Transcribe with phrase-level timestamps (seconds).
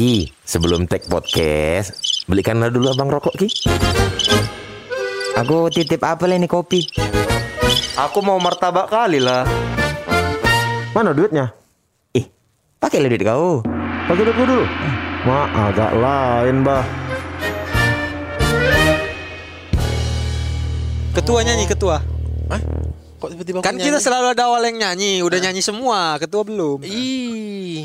[0.00, 1.92] Ki, sebelum take podcast,
[2.24, 3.52] belikanlah dulu abang rokok Ki.
[5.36, 6.88] Aku titip apel ini kopi.
[8.00, 9.44] Aku mau martabak kali lah.
[10.96, 11.52] Mana duitnya?
[12.16, 12.24] Ih,
[12.80, 13.60] pakai duit kau.
[14.08, 14.64] Pakai duit dulu.
[15.28, 16.80] Ma, agak lain bah.
[21.12, 22.00] Ketua nyanyi ketua.
[22.48, 22.60] Hah?
[23.20, 24.00] Kok tiba-tiba Kan kita nyanyi?
[24.00, 26.88] selalu ada awal yang nyanyi, udah nyanyi semua, ketua belum.
[26.88, 27.84] Ih.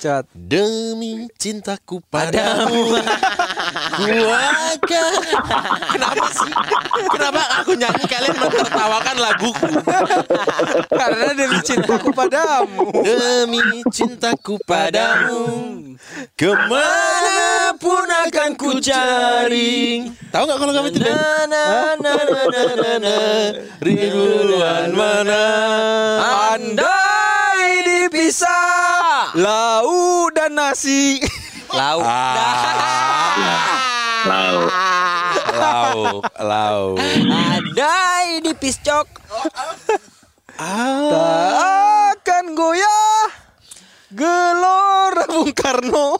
[0.00, 0.24] Cat.
[0.32, 2.96] Demi cintaku padamu.
[4.00, 5.12] Ku akan
[5.92, 6.52] Kenapa sih?
[7.04, 8.08] Kenapa aku nyanyi?
[8.08, 9.68] Kalian mentertawakan laguku
[11.04, 12.96] Karena dari cintaku padamu.
[13.04, 15.44] Demi cintaku padamu.
[16.32, 21.52] Ke mana pun akan ku cari Tahu gak kalau kami itu band?
[23.84, 25.44] Ribuan mana
[28.00, 31.20] Dipisah lauk dan nasi.
[31.68, 32.00] Lauk.
[34.24, 34.56] Lau
[35.52, 36.84] Lau Lau
[37.28, 39.04] Andai dipiscok.
[40.56, 41.52] Tak
[42.16, 43.28] akan goyah
[44.16, 46.16] gelora Bung Karno.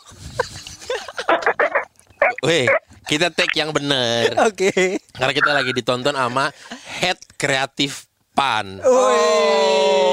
[2.45, 2.69] Weh
[3.09, 5.01] kita take yang bener Oke.
[5.17, 6.53] Karena kita lagi ditonton sama
[7.01, 8.05] Head Kreatif
[8.37, 10.10] Pan Oh,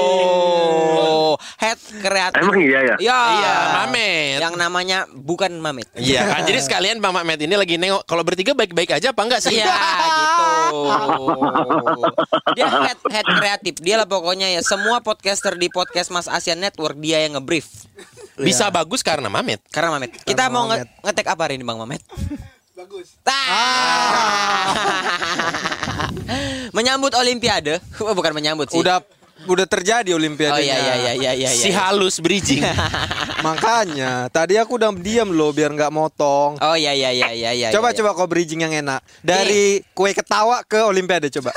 [1.68, 2.40] head kreatif.
[2.40, 2.94] Emang iya ya?
[2.96, 3.20] Ya.
[3.20, 4.40] Iya, Mamet.
[4.40, 5.84] Yang namanya bukan Mamet.
[5.92, 9.40] Iya kan Jadi sekalian Bang Mamet ini lagi nengok Kalau bertiga baik-baik aja apa enggak
[9.44, 9.60] sih?
[9.60, 9.76] Iya
[10.08, 10.48] gitu.
[12.56, 13.74] Dia head head kreatif.
[13.84, 17.68] Dia lah pokoknya ya semua podcaster di podcast Mas Asian Network dia yang ngebrief.
[18.38, 20.14] Bisa bagus karena Mamet Karena Mamet.
[20.22, 21.04] Kita mau nge Mamet.
[21.04, 22.00] ngetek apa hari ini Bang Mamet?
[22.78, 23.18] Bagus.
[26.76, 27.82] menyambut Olimpiade.
[27.98, 28.78] Oh, bukan menyambut sih.
[28.78, 29.02] Udah
[29.54, 30.52] udah terjadi olimpiade.
[30.52, 31.48] Oh iya iya iya iya iya.
[31.48, 31.88] Si iya.
[31.88, 32.60] halus bridging
[33.46, 36.58] Makanya tadi aku udah diam loh biar nggak motong.
[36.58, 37.68] Oh iya iya iya iya iya.
[37.70, 37.96] coba iya.
[38.02, 39.00] coba kau bridging yang enak.
[39.20, 41.54] Dari kue ketawa ke olimpiade coba.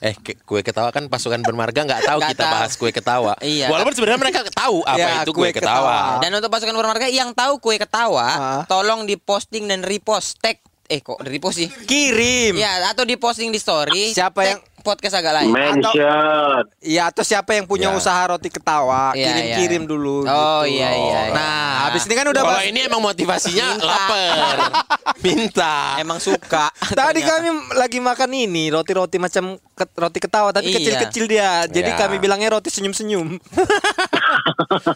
[0.00, 0.14] Eh
[0.46, 2.54] kue ketawa kan pasukan bermarga nggak tahu Nggak kita tahu.
[2.54, 3.66] bahas kue ketawa Iya.
[3.68, 7.34] Walaupun sebenarnya mereka tahu apa Ya, itu kue kue ketawa, Dan untuk pasukan bermarga yang
[7.34, 8.62] tahu kue ketawa, Ah.
[8.66, 11.68] tolong diposting dan repost tag eh kok repost sih?
[11.84, 12.54] Kirim.
[12.54, 14.10] Ya, atau diposting di story.
[14.10, 15.48] Siapa yang- podcast agak lain?
[15.48, 16.60] Mention.
[16.78, 17.96] Iya atau siapa yang punya Ya.
[17.96, 19.88] usaha roti ketawa Iya, kirim-kirim iya.
[19.88, 20.16] dulu.
[20.22, 20.76] Oh, gitu.
[20.76, 21.32] iya, iya, iya.
[21.32, 23.88] Nah habis ini kan udah Kalau bahas- ini emang motivasinya Minta.
[23.88, 24.56] lapar
[25.24, 26.68] Minta Emang suka.
[26.92, 27.32] Tadi ternyata.
[27.32, 30.76] kami lagi makan ini roti-roti macam ke- roti ketawa tapi Iya.
[30.76, 31.64] kecil-kecil dia.
[31.64, 31.96] Jadi Iya.
[31.96, 33.40] kami bilangnya roti senyum-senyum.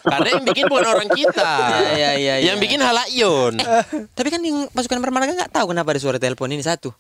[0.03, 1.53] Karena yang bikin bukan orang kita
[1.95, 2.47] Iya, iya, iya.
[2.53, 3.53] Yang bikin halayon
[4.13, 6.93] Tapi kan yang pasukan bermarga nggak tahu kenapa ada suara telepon ini satu.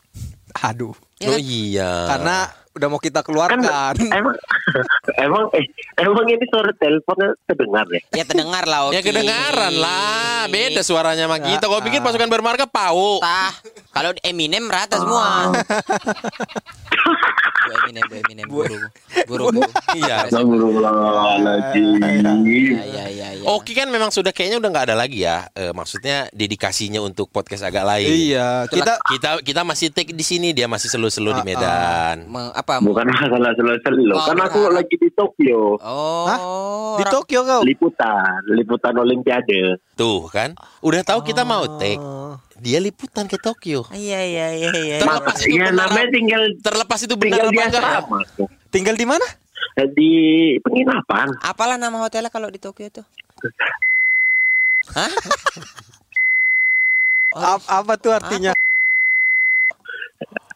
[0.64, 0.97] Aduh.
[1.20, 1.41] Ya Oh kan?
[1.41, 2.37] iya Karena
[2.78, 3.94] udah mau kita Kan keluarkan.
[4.08, 4.34] emang
[5.24, 5.64] emang eh,
[5.96, 8.00] emang ini suara teleponnya terdengar ya?
[8.14, 8.88] Ya terdengar lah.
[8.88, 9.08] Ya Oki.
[9.08, 13.52] kedengaran lah Beda suaranya sama kita Kalau bikin pasukan bermarga pau Tah,
[13.90, 15.50] kalau Eminem rata semua.
[17.58, 18.76] Bu Eminem, Bu Eminem, guru,
[19.26, 19.60] guru, guru.
[19.94, 22.00] Iya Astagfirullahaladzim.
[22.00, 23.44] Ya, ya, ya, ya.
[23.46, 27.62] Oki kan memang sudah kayaknya udah nggak ada lagi ya eh, Maksudnya dedikasinya untuk podcast
[27.62, 32.24] agak lain Iya, kita kita kita masih take di sini dia masih selu-selu di Medan.
[32.24, 32.84] Me- apa?
[32.84, 34.14] Bukan masalah selesai loh.
[34.14, 35.80] Oh, Kan aku lagi di Tokyo.
[35.80, 36.36] Oh, di
[37.00, 37.62] orang- Tokyo kau.
[37.64, 39.80] Liputan, liputan Olimpiade.
[39.96, 40.52] Tuh kan,
[40.84, 41.96] udah tahu kita mau take.
[41.96, 42.36] Oh.
[42.60, 43.88] Dia liputan ke Tokyo.
[43.88, 44.96] Iya, iya, iya, iya.
[45.00, 47.82] Terlepas itu Iya benar namanya tinggal terlepas itu benar tinggal di apa enggak
[48.36, 48.46] ya?
[48.68, 49.26] Tinggal di mana?
[49.88, 50.10] Di
[50.60, 51.28] penginapan.
[51.40, 53.00] Apalah nama hotelnya kalau di Tokyo itu?
[54.92, 55.08] Hah?
[57.30, 58.52] Ap- apa tuh artinya?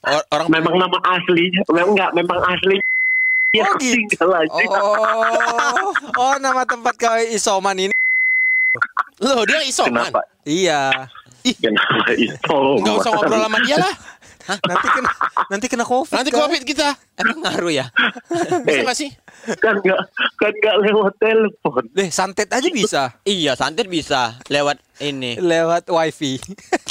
[0.03, 2.77] Or- orang Memang nama asli, memang enggak memang asli.
[3.53, 4.01] Ya, Oh, gitu.
[4.09, 4.65] tinggal aja.
[4.73, 7.95] Oh, Oh, nama tempat kau isoman ini.
[9.19, 10.09] loh dia isoman.
[10.09, 10.23] Kenapa?
[10.43, 10.83] Iya.
[11.55, 12.35] Kenapa itu?
[12.81, 13.95] Enggak usah ngobrol sama dia lah.
[14.43, 15.11] Nanti kena
[15.47, 16.15] nanti kena Covid.
[16.17, 16.39] Nanti kan?
[16.41, 16.89] covid kita.
[17.15, 17.87] emang ngaruh ya?
[18.65, 18.83] Bisa Eh.
[18.83, 19.11] nggak sih?
[19.59, 20.01] kan enggak
[20.35, 21.83] kan enggak lewat telepon.
[21.93, 25.37] Deh, santet aja bisa Iya, santet bisa lewat ini.
[25.37, 26.41] lewat wifi.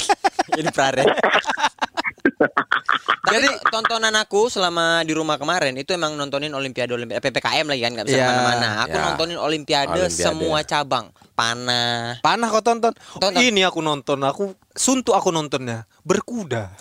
[0.58, 1.04] Ini praret.
[3.22, 7.92] Tapi tontonan aku selama di rumah kemarin itu emang nontonin Olimpiade Olimpiade PPKM lagi kan
[7.92, 8.24] nggak bisa Iya.
[8.24, 8.68] ke mana-mana.
[8.84, 9.02] Aku Ya.
[9.04, 10.14] nontonin Olimpiade, Olimpiade.
[10.14, 12.18] semua cabang, panah.
[12.20, 12.92] Panah kau tonton.
[13.16, 13.38] Tonton.
[13.38, 14.18] Ini aku nonton.
[14.22, 15.86] Aku suntuk aku nontonnya.
[16.02, 16.70] Berkuda.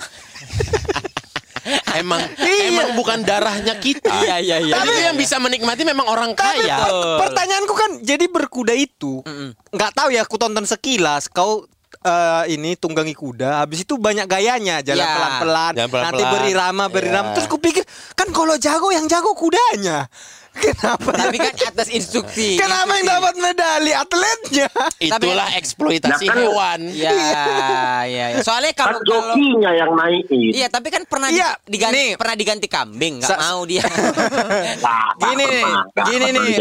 [1.93, 4.09] Emang emang bukan darahnya kita.
[4.21, 6.77] Iya, iya, iya, Tapi iya, yang bisa menikmati memang orang kaya.
[6.81, 7.17] Betul.
[7.21, 9.21] Pertanyaanku kan jadi berkuda itu
[9.69, 11.69] nggak tahu ya aku tonton sekilas kau
[12.01, 15.13] eh, ini tunggangi kuda habis itu banyak gayanya jalan Ya.
[15.13, 16.03] pelan-pelan Jalan pelan-pelan.
[16.07, 17.33] nanti berirama berirama Ya.
[17.33, 17.83] terus kupikir
[18.13, 20.09] kan kalau jago yang jago kudanya
[20.51, 21.15] Kenapa?
[21.15, 22.59] Tapi kan atas instruksi.
[22.59, 24.67] Kenapa yang dapat medali atletnya?
[24.99, 26.79] Itulah eksploitasi Ya kan- hewan.
[26.91, 27.11] Ya,
[28.03, 28.43] ya, ya.
[28.43, 30.51] Soalnya Kan kalau kalau jokinya yang naikin.
[30.51, 32.09] Iya, tapi kan pernah di- Iya, diganti nih.
[32.15, 33.81] pernah diganti kambing, nggak Sa- mau dia.
[34.83, 35.63] Nah, Gini nih,
[36.03, 36.53] gini nih.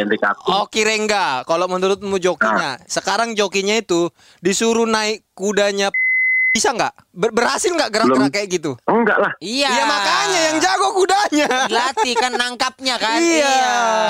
[0.46, 4.06] Oki Rengga, kalau menurutmu jokinya, sekarang jokinya itu
[4.38, 5.90] disuruh naik kudanya
[6.50, 6.94] bisa nggak?
[7.10, 8.78] Ber- berhasil nggak gerak-gerak kayak gitu?
[8.86, 9.32] Enggak lah.
[9.42, 9.66] Iya.
[9.66, 11.48] Iya makanya yang jago kudanya.
[11.66, 13.18] dilatih kan nangkapnya kan.
[13.18, 13.56] Iya.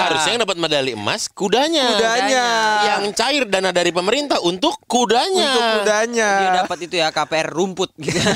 [0.05, 1.97] Harusnya yang dapat medali emas kudanya.
[1.97, 2.44] Kudanya.
[2.85, 5.49] Yang cair dana dari pemerintah untuk kudanya.
[5.49, 6.31] Untuk kudanya.
[6.44, 8.20] Dia dapat itu ya KPR rumput gitu.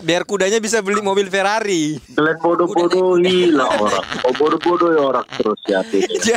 [0.00, 2.00] Biar kudanya bisa beli mobil Ferrari.
[2.16, 4.04] Kalian bodoh-bodohi lah orang.
[4.24, 5.84] Oh, bodoh-bodohi orang terus ya.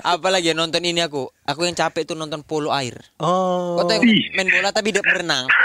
[0.15, 1.31] Apalagi ya, nonton ini aku.
[1.47, 2.99] Aku yang capek tuh nonton polo air.
[3.23, 3.79] Oh.
[3.79, 4.03] Kau tuh yang
[4.35, 5.47] main bola tapi tidak berenang.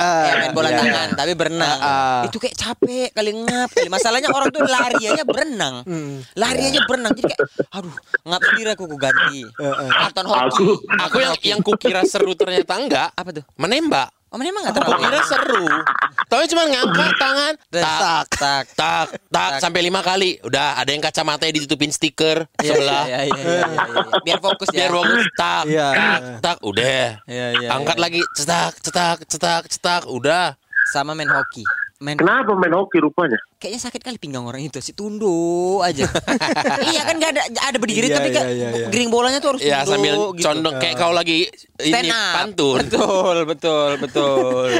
[0.00, 0.79] Ah, ya, main bola iya.
[0.80, 1.78] Tangan tapi berenang.
[1.78, 2.22] Ah.
[2.24, 3.88] Itu kayak capek kali ngap kali.
[3.88, 5.74] Masalahnya orang tuh lari aja berenang.
[5.84, 6.24] Hmm.
[6.34, 7.12] Lari aja berenang.
[7.12, 7.40] Jadi kayak
[7.70, 7.94] aduh,
[8.24, 9.40] ngap sendiri aku ku ganti.
[9.60, 10.48] Nonton hoki.
[10.48, 10.64] Aku
[11.00, 13.08] Aku yang yang kukira seru ternyata enggak.
[13.12, 13.44] apa tuh?
[13.54, 14.08] Menembak.
[14.30, 14.94] Oh, memang enggak terlalu.
[14.94, 15.66] Kukira seru.
[16.30, 18.64] Tapi cuma ngangkat tangan, tak, tak tak.
[18.78, 19.58] tak, tak, Tak.
[19.58, 20.38] sampai lima kali.
[20.40, 23.04] Udah ada yang kacamatanya ditutupin stiker Iya, sebelah.
[23.04, 24.02] iya, iya, iya, iya, iya.
[24.22, 24.86] Biar fokus ya.
[24.86, 25.88] Biar fokus tak, Iya.
[25.90, 27.08] tak, tak, udah.
[27.26, 28.02] Iya, iya, Angkat iya.
[28.06, 30.54] lagi, cetak, cetak, cetak, cetak, udah.
[30.90, 31.62] Sama main hoki.
[32.00, 33.36] Main kenapa main hoki rupanya?
[33.56, 36.08] kayaknya sakit kali pinggang orang itu si tunduk aja.
[36.88, 38.86] iya kan nggak ada ada berdiri Iya, tapi kan iya, iya, iya.
[38.88, 40.40] gering bolanya tuh harus Ya tunduk sambil gitu.
[40.40, 41.38] condong kayak kau lagi
[41.76, 42.34] Stand ini up.
[42.34, 42.78] pantun.
[42.80, 44.70] Betul, betul, betul.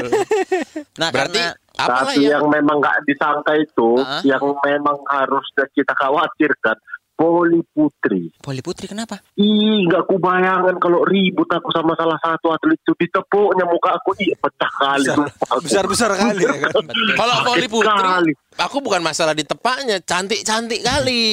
[1.01, 2.29] nah, Berarti karena apalah Tapi ya?
[2.35, 4.21] yang memang nggak disangka itu, Ah.
[4.23, 6.77] yang memang harus kita khawatirkan,
[7.21, 8.33] Poli Putri.
[8.41, 9.21] Poli Putri kenapa?
[9.37, 14.33] Ih, nggak kubayangkan kalau ribut aku sama salah satu atlet itu ditepuknya muka aku, ih
[14.41, 15.05] pecah kali.
[15.05, 15.61] sumpah.
[15.61, 16.81] Besar-besar kali ya kan.
[17.21, 18.33] Kalau voli putri, Kali.
[18.57, 21.29] aku bukan masalah di tepaknya, cantik-cantik kali.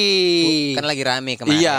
[0.76, 1.56] Kan lagi rame kemarin.
[1.56, 1.78] Iya.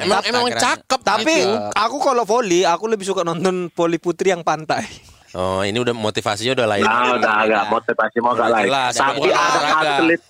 [0.00, 1.00] Emang emang cakep.
[1.04, 1.44] Tapi
[1.76, 5.11] aku kalau voli, aku lebih suka nonton voli putri yang pantai.
[5.32, 6.84] Oh, ini udah motivasinya udah lain.
[6.84, 8.64] Nah, udah agak motivasi mau agak lain.
[8.68, 9.92] jelas, Tapi ada olahraga.
[9.96, 10.20] atlet,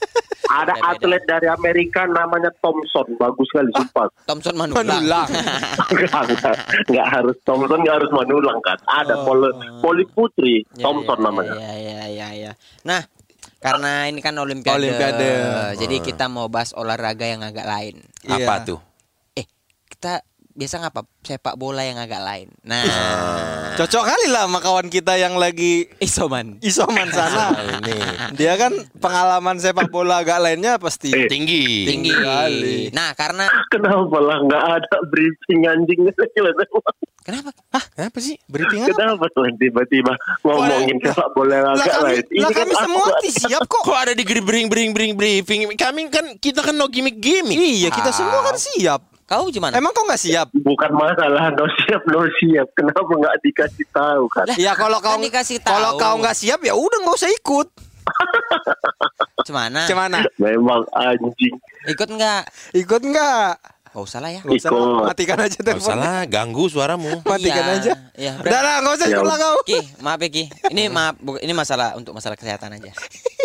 [0.52, 0.90] ada Beda-beda.
[0.94, 4.06] atlet dari Amerika namanya Thompson, bagus sekali sumpah.
[4.22, 4.87] Thompson Manulang.
[4.87, 5.28] Manulang.
[5.93, 6.54] Nggak, nggak,
[6.87, 8.78] nggak harus Thompson, nggak harus Manulang kan.
[8.84, 11.55] Ada poli, poli putri, Ya, Thompson ya, namanya.
[11.56, 12.52] Iya, iya, iya, iya.
[12.82, 13.02] Nah,
[13.58, 14.78] karena ini kan olimpiade.
[14.78, 15.31] Olimpiade.
[15.76, 17.98] Jadi kita mau bahas olahraga yang agak lain.
[18.22, 18.64] Apa Iya.
[18.64, 18.78] tuh?
[19.34, 19.46] Eh,
[19.88, 20.22] kita
[20.52, 21.00] biasa ngapa?
[21.20, 22.49] Sepak bola yang agak lain.
[22.62, 22.84] Nah,
[23.72, 26.60] Cocok kali lah sama kawan kita yang lagi isoman.
[26.60, 27.50] isoman sana.
[27.52, 27.94] Nah, ini
[28.37, 31.10] Dia kan pengalaman sepak bola agak lainnya pasti.
[31.10, 31.84] Eh, tinggi.
[31.84, 32.12] Tinggi.
[32.12, 32.78] kali.
[32.90, 35.99] Nah, karena Kenapa lah nggak ada briefing anjing?
[37.22, 37.50] kenapa?
[37.94, 38.37] Apa sih?
[38.46, 38.93] Briefing apa?
[38.93, 40.12] Kenapa lah tiba-tiba
[40.43, 42.22] ngomongin sepak bola yang Lah agak kami, lain?
[42.37, 43.82] lah kan kami semua siap kok.
[43.82, 45.60] Kok ada di bring bring bring briefing?
[45.75, 47.56] Kami kan kita kan no gimmick gimmick.
[47.56, 49.11] Iya, kita semua kan siap.
[49.32, 49.73] Kau gimana?
[49.73, 50.52] Emang kau nggak siap?
[50.52, 52.69] Bukan masalah no siap no siap.
[52.76, 54.44] Kenapa nggak dikasih tahu kan?
[54.61, 55.73] Ya kalau kau kan dikasih tahu.
[55.73, 57.69] kalau kau nggak siap ya udah nggak usah ikut.
[59.49, 59.88] Cemana?
[59.88, 60.20] Cemana?
[60.37, 61.56] Memang anjing.
[61.88, 62.43] Ikut nggak?
[62.76, 63.49] Ikut nggak?
[63.93, 64.40] Gak usah lah ya.
[64.40, 65.05] Nggak usah lah, Ikut.
[65.05, 65.84] matikan aja Gak telepon.
[65.84, 67.12] usah lah, ganggu suaramu.
[67.29, 67.93] Matikan Iya, aja.
[68.17, 68.32] Iya.
[68.40, 69.58] Udah lah, nggak usah Ya ikut lah kau.
[69.64, 70.44] Ki, maaf ya Ki.
[70.73, 72.93] Ini maaf, ini masalah untuk masalah kesehatan aja.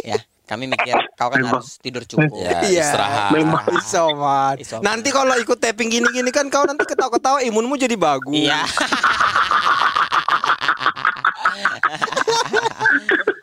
[0.07, 2.31] Ya, kami mikir kau kan harus tidur cukup.
[2.33, 2.87] Ya, Iya.
[2.87, 3.31] istirahat.
[3.33, 3.67] Memang.
[3.75, 4.55] Isoman.
[4.57, 4.81] Isoman.
[4.81, 8.31] Nanti kalau ikut tapping gini-gini kan kau nanti ketawa-ketawa imunmu jadi bagus.
[8.33, 8.63] Iya.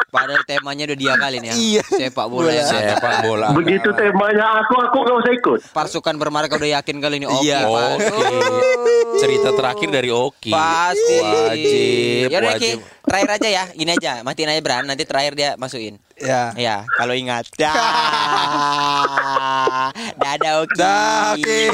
[0.06, 1.54] Padahal temanya udah dia kali nih ya.
[1.54, 1.82] Iya.
[1.84, 2.46] Sepak bola.
[2.48, 3.48] Agak- Sepak bola.
[3.52, 5.60] Begitu temanya aku, aku nggak usah ikut.
[5.74, 7.26] Pasukan bermarka udah yakin kali ini.
[7.26, 7.66] Oke, Iya.
[7.66, 7.88] Pak.
[7.98, 8.28] Oke.
[9.16, 10.50] Cerita terakhir dari Oki.
[10.50, 11.16] Pasti.
[11.18, 12.76] Wajib, Ya udah Ki, wajib.
[13.04, 13.64] terakhir aja ya.
[13.68, 14.84] Gini aja, matiin aja Bran.
[14.84, 15.98] Nanti terakhir dia masukin.
[16.24, 16.56] Ya.
[16.56, 17.44] Ya, kalau ingat.
[17.60, 17.76] Dah.
[20.16, 20.72] Dadah Oki.
[20.80, 21.68] Dah, Oki.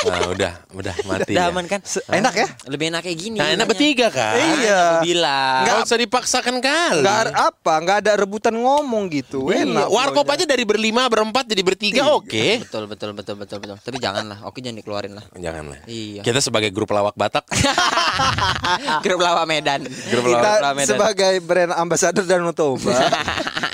[0.00, 1.32] Nah, udah, udah mati.
[1.36, 1.52] Udah ya.
[1.52, 1.80] aman kan?
[2.08, 2.48] enak ya?
[2.66, 3.38] Lebih enak kayak gini.
[3.38, 4.34] Nah, enak bertiga kan?
[4.40, 4.82] Iya.
[5.04, 5.62] Bilang.
[5.68, 7.04] Nggak usah dipaksakan kali.
[7.04, 9.52] Nggak ada apa, nggak ada rebutan ngomong gitu.
[9.52, 9.86] Iya, Enak.
[9.92, 10.42] Warkop pokoknya.
[10.42, 12.64] aja dari berlima, berempat jadi bertiga oke.
[12.64, 13.76] Betul betul betul betul betul.
[13.78, 15.24] Tapi janganlah, oke jangan dikeluarin lah.
[15.36, 15.78] Janganlah.
[15.84, 16.22] Iya.
[16.24, 17.44] Kita sebagai grup lawak Batak.
[19.04, 19.84] Grup lawa Medan.
[19.84, 20.88] Grup Grup kita Medan.
[20.96, 22.92] sebagai brand ambassador dan Toba.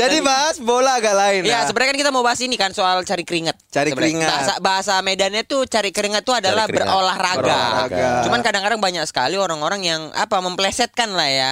[0.00, 1.40] Jadi bahas bola agak lain.
[1.42, 1.64] Iya, nah.
[1.64, 3.52] sebenarnya kan kita mau bahas ini kan soal cari keringat.
[3.68, 4.16] Cari Sebenarnya.
[4.16, 4.30] keringat.
[4.30, 6.88] Bahasa, bahasa Medannya tuh cari keringat tuh adalah Cari keringat.
[6.88, 7.36] berolahraga.
[7.38, 8.08] Berolahraga.
[8.24, 11.50] Cuman kadang-kadang banyak sekali orang-orang yang apa memplesetkan lah ya.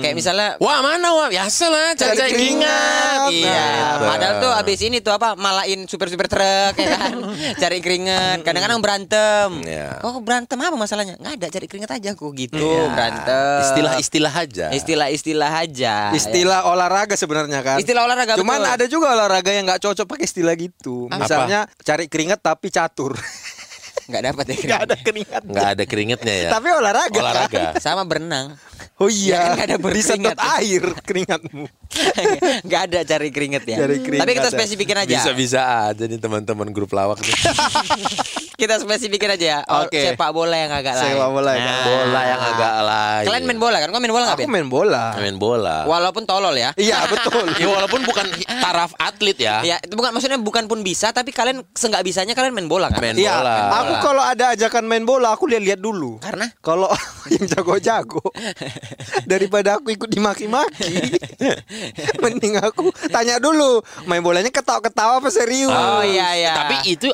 [0.00, 3.18] Kayak misalnya Wah mana wah biasa lah Cari cari keringat.
[3.20, 3.20] keringat.
[3.30, 3.68] Iya,
[4.00, 7.12] padahal tuh abis ini tuh apa malain super-super truk ya kan,
[7.62, 8.40] cari keringat.
[8.40, 9.48] Kadang-kadang berantem.
[9.62, 10.00] Iya.
[10.00, 11.14] Oh berantem apa masalahnya?
[11.16, 12.88] Nggak ada, cari keringat aja aku gitu Iya.
[12.88, 13.58] berantem.
[13.62, 14.66] Istilah-istilah aja.
[14.70, 15.94] istilah-istilah aja.
[16.10, 17.76] Istilah olahraga sebenarnya kan.
[17.76, 18.74] Istilah Istilah olahraga Cuman betul.
[18.78, 21.10] ada juga olahraga yang nggak cocok pakai istilah gitu.
[21.10, 23.18] Misalnya cari keringat tapi catur.
[24.10, 24.54] nggak dapat ya.
[24.62, 25.42] Nggak ada keringat.
[25.42, 26.50] Nggak ada keringetnya ya.
[26.54, 27.10] Tapi olahraga.
[27.10, 27.22] kan?
[27.26, 27.64] Olahraga.
[27.82, 28.54] Sama berenang.
[28.96, 29.38] Oh Ya iya.
[29.38, 30.38] kan nggak ada Disedot berkeringat.
[30.56, 31.64] air keringatmu.
[32.66, 33.76] Nggak ada cari keringet ya.
[33.78, 34.54] Cari keringat Tapi kita ada.
[34.54, 35.16] spesifikin aja.
[35.16, 37.34] Bisa-bisa aja nih teman-teman grup lawak nih.
[38.60, 39.64] Kita spesifikin aja.
[39.64, 40.12] Oh, Oke.
[40.12, 41.16] Sepak bola yang agak lain.
[41.16, 43.24] Sepak bola yang agak- Bola yang agak lain.
[43.24, 43.88] Kalian main bola kan?
[43.88, 44.36] Kau main bola nggak?
[44.36, 44.52] Aku Ben?
[44.52, 45.04] main bola.
[45.16, 45.76] Main bola.
[45.84, 46.70] Walaupun tolol ya.
[46.76, 47.48] Iya betul.
[47.56, 49.56] Ya walaupun bukan taraf atlet ya.
[49.62, 53.00] Ya, itu bukan maksudnya bukan pun bisa, tapi kalian seenggak bisanya kalian main bola kan?
[53.00, 53.56] Main Iya, bola.
[53.80, 56.20] aku kalau ada ajakan main bola aku lihat-lihat dulu.
[56.20, 56.92] Karena Kalau
[57.32, 58.20] yang jago-jago
[59.24, 61.18] daripada aku ikut dimaki-maki,
[62.22, 65.70] mending aku tanya dulu main bolanya ketawa-ketawa apa serius.
[65.70, 66.54] Oh iya iya.
[66.54, 67.08] Tapi itu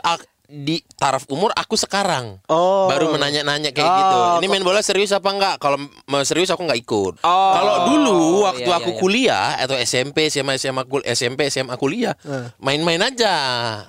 [0.49, 2.39] di taraf umur aku sekarang.
[2.47, 2.87] Oh.
[2.87, 4.17] Baru menanya-nanya kayak Oh, gitu.
[4.39, 5.59] Ini main bola serius apa enggak?
[5.59, 7.15] Kalau mau serius aku nggak ikut.
[7.21, 7.53] Oh.
[7.53, 9.01] Kalau dulu waktu Iya, aku iya, iya.
[9.01, 12.47] kuliah atau SMP, SMA, SMA, kul- SMP, SMA kuliah, Eh.
[12.59, 13.35] main-main aja.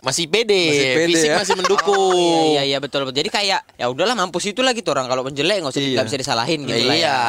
[0.01, 1.37] Masih pede, Masih pede fisik ya?
[1.37, 2.45] masih mendukung.
[2.51, 3.15] Iya iya betul betul.
[3.15, 6.01] Jadi kayak ya udahlah mampus itu lah gitu orang kalau menjelek nggak usah Iya.
[6.03, 6.95] bisa disalahin gitu lah.
[6.95, 7.05] Iya.
[7.05, 7.19] ya.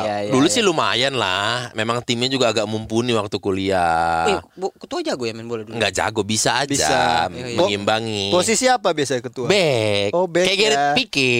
[0.00, 0.54] Iya, iya, Dulu iya.
[0.54, 1.68] sih lumayan lah.
[1.72, 4.40] Memang timnya juga agak mumpuni waktu Eh, kuliah.
[4.52, 5.76] bu, ketua jago ya main bola dulu.
[5.76, 7.28] Nggak jago bisa aja Bisa.
[7.28, 7.58] Iya, iya.
[7.58, 8.30] mengimbangi.
[8.30, 9.46] Posisi apa biasanya ketua?
[9.46, 10.10] back.
[10.12, 10.62] Oh, back Kayak ya.
[10.62, 11.32] Gareth Pique.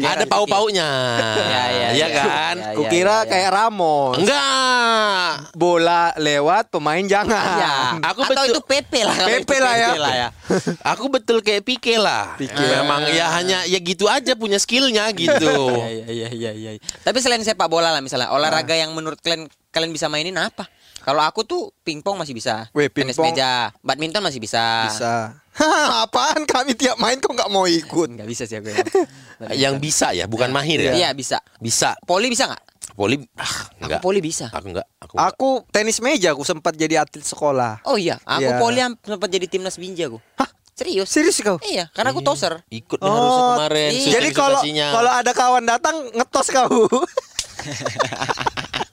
[0.00, 0.88] Ada pau-paunya.
[1.36, 2.08] Iya, iya, Iya iya.
[2.10, 2.56] kan?
[2.56, 3.28] Iya, Kukira iya.
[3.28, 4.16] kayak Ramos.
[4.18, 5.30] Enggak.
[5.52, 7.46] Bola lewat, pemain jangan.
[7.56, 7.74] Iya.
[8.04, 9.14] Aku Atau betul- itu Pepe lah.
[9.14, 9.88] kalau Pepe lah ya.
[9.94, 10.28] ya.
[10.92, 12.34] Aku betul kayak Pique lah.
[12.34, 12.58] Pique.
[12.58, 15.54] Memang ya hanya ya gitu aja punya skillnya gitu.
[15.84, 16.70] Iya iya iya iya.
[16.74, 16.80] iya.
[17.00, 20.66] Tapi selain sepak bola lah misalnya olahraga yang menurut kalian kalian bisa mainin apa?
[21.04, 24.88] Kalau aku tuh pingpong masih bisa, Weh, tenis meja, badminton masih bisa.
[24.88, 25.36] Bisa.
[26.08, 28.08] Apaan kami tiap main kok nggak mau ikut?
[28.16, 28.72] Nggak bisa sih aku.
[29.62, 30.92] Yang bisa ya, bukan mahir ya.
[30.96, 31.44] Iya bisa.
[31.60, 31.92] Bisa.
[32.08, 32.62] Poli bisa nggak?
[32.96, 34.00] Poli ah, enggak.
[34.00, 34.48] Aku poli bisa.
[34.54, 34.86] Aku enggak.
[35.02, 37.82] Aku, Aku tenis meja aku sempat jadi atlet sekolah.
[37.84, 38.58] Oh iya, aku Iya.
[38.62, 40.22] poli yang sempat jadi timnas binja aku.
[40.40, 40.48] Hah?
[40.74, 41.06] Serius?
[41.06, 41.58] Serius kau?
[41.62, 42.58] Iya, karena aku toser.
[42.66, 43.90] ikut nih harusnya kemarin.
[43.94, 44.10] iya.
[44.18, 46.70] Jadi kalau kalau ada kawan datang ngetos kau.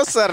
[0.00, 0.32] Toser.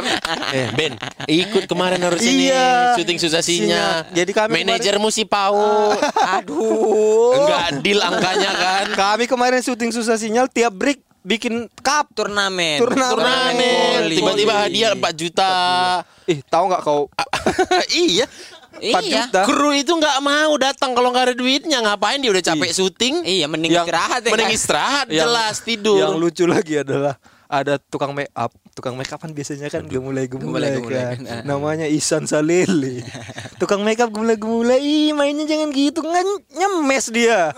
[0.49, 0.95] Eh, Ben,
[1.25, 2.95] ikut kemarin harus ini Iya.
[2.95, 4.07] syuting susasinya.
[4.07, 4.15] Sinyal.
[4.15, 5.91] Jadi kami manajermu si Pau.
[6.31, 7.35] Aduh.
[7.35, 8.85] Enggak deal angkanya kan.
[8.93, 12.07] Kami kemarin syuting susah sinyal tiap break bikin cup.
[12.13, 12.79] Turnamen.
[12.79, 13.11] Turnamen.
[13.11, 15.51] Turnamen, tiba-tiba hadiah 4 juta.
[16.23, 17.11] Ih, tahu nggak kau?
[17.91, 18.23] iya.
[18.77, 19.27] 4 Iya.
[19.27, 19.41] juta.
[19.43, 21.83] Kru itu nggak mau datang kalau nggak ada duitnya.
[21.83, 23.25] Ngapain dia udah capek syuting?
[23.25, 24.31] Iya, mending Yang- istirahat ya.
[24.31, 24.57] Mending kan?
[24.57, 25.97] istirahat, Yang- jelas tidur.
[25.99, 27.15] Yang lucu lagi adalah
[27.47, 28.51] ada tukang make up.
[28.77, 31.17] Tukang make up kan biasanya kan gemulai-gemulai Gemulai-gemulai kan.
[31.17, 31.41] kan.
[31.49, 33.01] Namanya Isan Salele.
[33.59, 34.77] tukang make up gemulai-gemulai.
[34.77, 36.05] Ih, mainnya jangan gitu.
[36.05, 37.57] Nggak nyemes dia.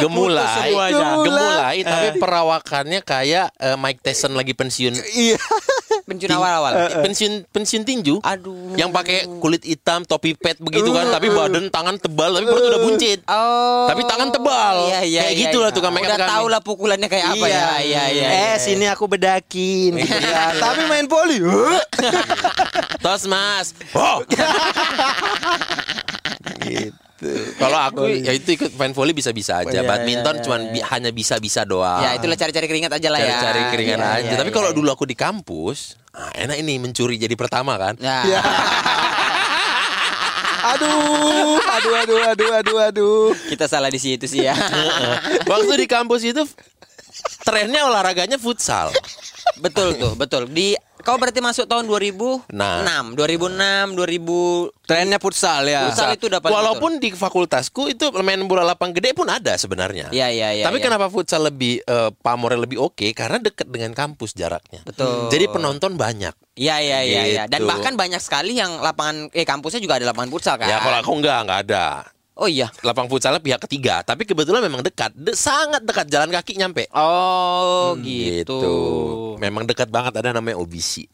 [0.00, 1.18] Gemulai, semuanya.
[1.18, 5.36] gemulai, tapi perawakannya kayak eh, Mike Tyson lagi pensiun Iya.
[6.10, 6.72] Pensiun awal-awal.
[7.06, 8.18] pensiun pensiun tinju.
[8.26, 8.74] Aduh.
[8.74, 12.80] Yang pakai kulit hitam, topi pet begitu kan, tapi badan tangan tebal, tapi perut udah
[12.82, 13.18] buncit.
[13.30, 13.86] Oh.
[13.86, 14.76] Tapi tangan tebal.
[14.90, 15.76] Iya, iya, Kayak iya, gitu lah iya.
[15.78, 17.62] tukang make up Udah tahu lah pukulannya kayak apa ya.
[17.78, 18.26] Iya, iya.
[18.26, 18.54] Eh, iya.
[18.58, 20.58] sini aku bedakin gitu ya.
[20.58, 21.38] Tapi main poli.
[23.04, 23.70] Tos mas.
[23.94, 24.26] Oh.
[26.66, 27.09] gitu.
[27.54, 29.70] Kalau aku ya itu ikut main volley bisa-bisa aja.
[29.70, 32.00] Iya, Badminton iya, cuman bi- hanya bisa-bisa doang.
[32.00, 33.28] Ya, itulah cari-cari keringat aja lah ya.
[33.30, 34.24] cari-cari keringan Iya, aja.
[34.26, 34.76] iya, Tapi iya, kalau iya.
[34.76, 35.78] dulu aku di kampus,
[36.10, 37.94] ah, enak ini mencuri jadi pertama kan.
[37.98, 38.24] Ya.
[40.60, 43.26] Aduh, aduh, aduh, aduh, aduh, aduh.
[43.48, 44.52] Kita salah di situ sih ya.
[45.46, 46.44] Waktu di kampus itu
[47.42, 48.92] trennya olahraganya futsal.
[49.56, 50.44] betul tuh, betul.
[50.46, 53.02] Di kau berarti masuk tahun 2006, Nah.
[53.16, 55.86] 2006, 2000 Trennya futsal ya.
[55.86, 60.10] Futsal itu dapat Walaupun di fakultasku itu main bola lapang gede pun ada sebenarnya.
[60.10, 60.64] Iya, iya, iya.
[60.66, 60.84] Tapi iya.
[60.90, 63.06] kenapa futsal lebih eh, pamornya lebih oke?
[63.14, 64.82] Karena dekat dengan kampus jaraknya.
[64.82, 65.30] Betul.
[65.30, 66.34] Jadi penonton banyak.
[66.58, 67.42] Iya, iya, iya, iya.
[67.46, 67.70] Dan Gitu.
[67.70, 70.68] bahkan banyak sekali yang lapangan eh kampusnya juga ada lapangan futsal kan.
[70.68, 71.86] Ya kalau aku enggak enggak ada.
[72.40, 72.72] Oh iya.
[72.80, 76.88] Lapang futsalnya pihak ketiga, tapi kebetulan memang dekat, De- sangat dekat jalan kaki nyampe.
[76.90, 78.60] Oh, Hmm, gitu.
[79.36, 81.04] Memang dekat banget ada namanya OBC.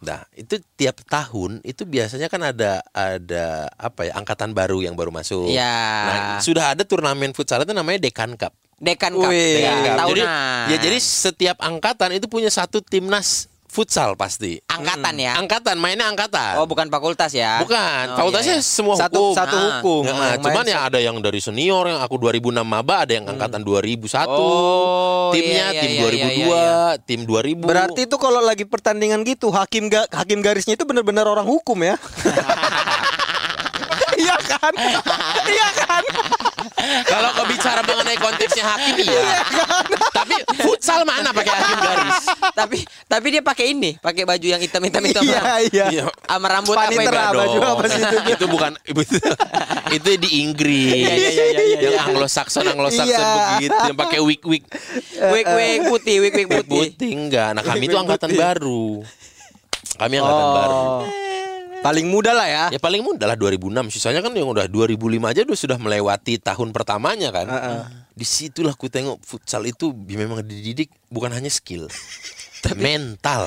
[0.00, 5.10] Nah, itu tiap tahun itu biasanya kan ada ada apa ya angkatan baru yang baru
[5.10, 5.50] masuk.
[5.50, 5.82] Iya.
[6.06, 8.54] Nah, sudah ada turnamen futsal itu namanya Dekan Cup.
[8.78, 9.34] Dekan Cup.
[9.34, 10.06] Wih, Dekan Cup.
[10.14, 10.22] Jadi,
[10.70, 14.58] ya jadi setiap angkatan itu punya satu timnas futsal pasti.
[14.64, 15.36] angkatan ya.
[15.36, 16.56] Angkatan mainnya angkatan.
[16.56, 17.60] Oh, bukan fakultas ya.
[17.60, 18.74] Bukan, Oh, fakultasnya iya, iya.
[18.74, 19.36] semua Satu hukum.
[19.36, 19.62] satu Ah.
[19.78, 20.02] hukum.
[20.02, 23.60] Nah, Yang cuman ya ada yang dari senior yang aku 2006 maba, ada yang angkatan
[23.60, 24.32] 2001.
[24.32, 27.62] Oh, Timnya iya, tim iya, 2002, iya, tim 2000.
[27.62, 31.94] Berarti itu kalau lagi pertandingan gitu hakim ga, hakim garisnya itu benar-benar orang hukum ya.
[34.18, 34.74] Iya kan?
[35.46, 36.02] Iya kan?
[37.06, 39.22] kalau kau bicara mengenai konteksnya hakim iya.
[40.10, 40.17] Tapi
[40.78, 42.18] futsal mana pakai hakim garis?
[42.54, 42.78] tapi
[43.10, 45.26] tapi dia pakai ini, pakai baju yang hitam hitam hitam.
[45.26, 45.42] Iya,
[45.74, 45.84] iya.
[45.90, 46.04] Iya.
[46.06, 46.98] Sama rambut apa itu?
[47.02, 48.16] Panitera, baju apa sih itu?
[48.38, 49.00] itu bukan itu,
[49.98, 50.94] itu di Inggris.
[50.94, 52.02] Iya, iya, iya, iya, yang iya.
[52.06, 53.46] Anglo-Saxon Anglo-Saxon Iya.
[53.58, 54.62] begitu yang pakai wig wig
[55.34, 56.94] Wig wig putih, wig wig putih.
[56.94, 57.50] putih enggak.
[57.58, 59.02] Nah, kami itu angkatan baru.
[59.98, 60.78] Kami angkatan baru.
[60.78, 61.02] Oh.
[61.78, 62.64] Paling muda lah ya.
[62.74, 63.94] Ya paling mudah lah 2006.
[63.94, 67.46] Sisanya kan yang udah 2005 aja udah sudah melewati tahun pertamanya kan.
[68.18, 71.86] Di situlah ku tengok futsal itu memang dididik bukan hanya skill,
[72.74, 73.46] mental,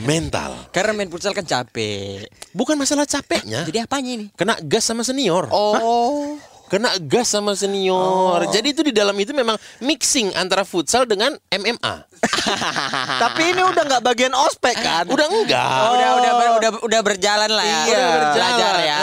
[0.00, 0.56] mental.
[0.72, 2.24] Karena main futsal kan capek.
[2.56, 3.68] Bukan masalah capeknya.
[3.68, 4.26] Jadi apanya ini?
[4.32, 5.52] Kena gas sama senior.
[5.52, 6.40] Oh.
[6.66, 8.42] Kena gas sama senior.
[8.50, 11.94] Jadi itu di dalam itu memang mixing antara futsal dengan MMA.
[13.22, 15.06] Tapi ini udah nggak bagian ospek kan?
[15.06, 15.78] Udah enggak.
[15.94, 17.80] Udah udah ber- udah udah berjalan lah ya.
[17.86, 18.02] Iya.
[18.02, 18.98] Udah belajar ya.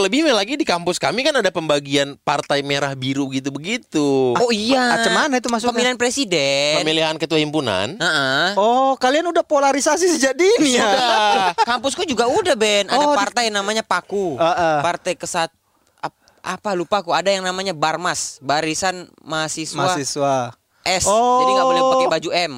[0.00, 4.32] Terlebih lagi di kampus kami kan ada pembagian partai merah biru gitu begitu.
[4.32, 4.96] Oh iya.
[4.96, 5.76] Macam mana itu masuknya?
[5.76, 6.80] Pemilihan presiden.
[6.80, 8.00] Pemilihan ketua himpunan.
[8.00, 8.56] Heeh.
[8.56, 10.88] Oh, kalian udah polarisasi sejak dini ya?
[10.88, 11.52] Sudah.
[11.68, 14.40] Kampusku juga udah Ben, ada Oh, di- partai namanya Paku.
[14.40, 14.80] Heeh.
[14.80, 15.52] Partai kesat
[16.00, 20.56] ap- apa lupa aku ada yang namanya Barmas, Barisan Mahasiswa Mahasiswa.
[20.80, 21.04] S.
[21.04, 21.44] Oh.
[21.44, 22.52] Jadi nggak boleh pakai baju M.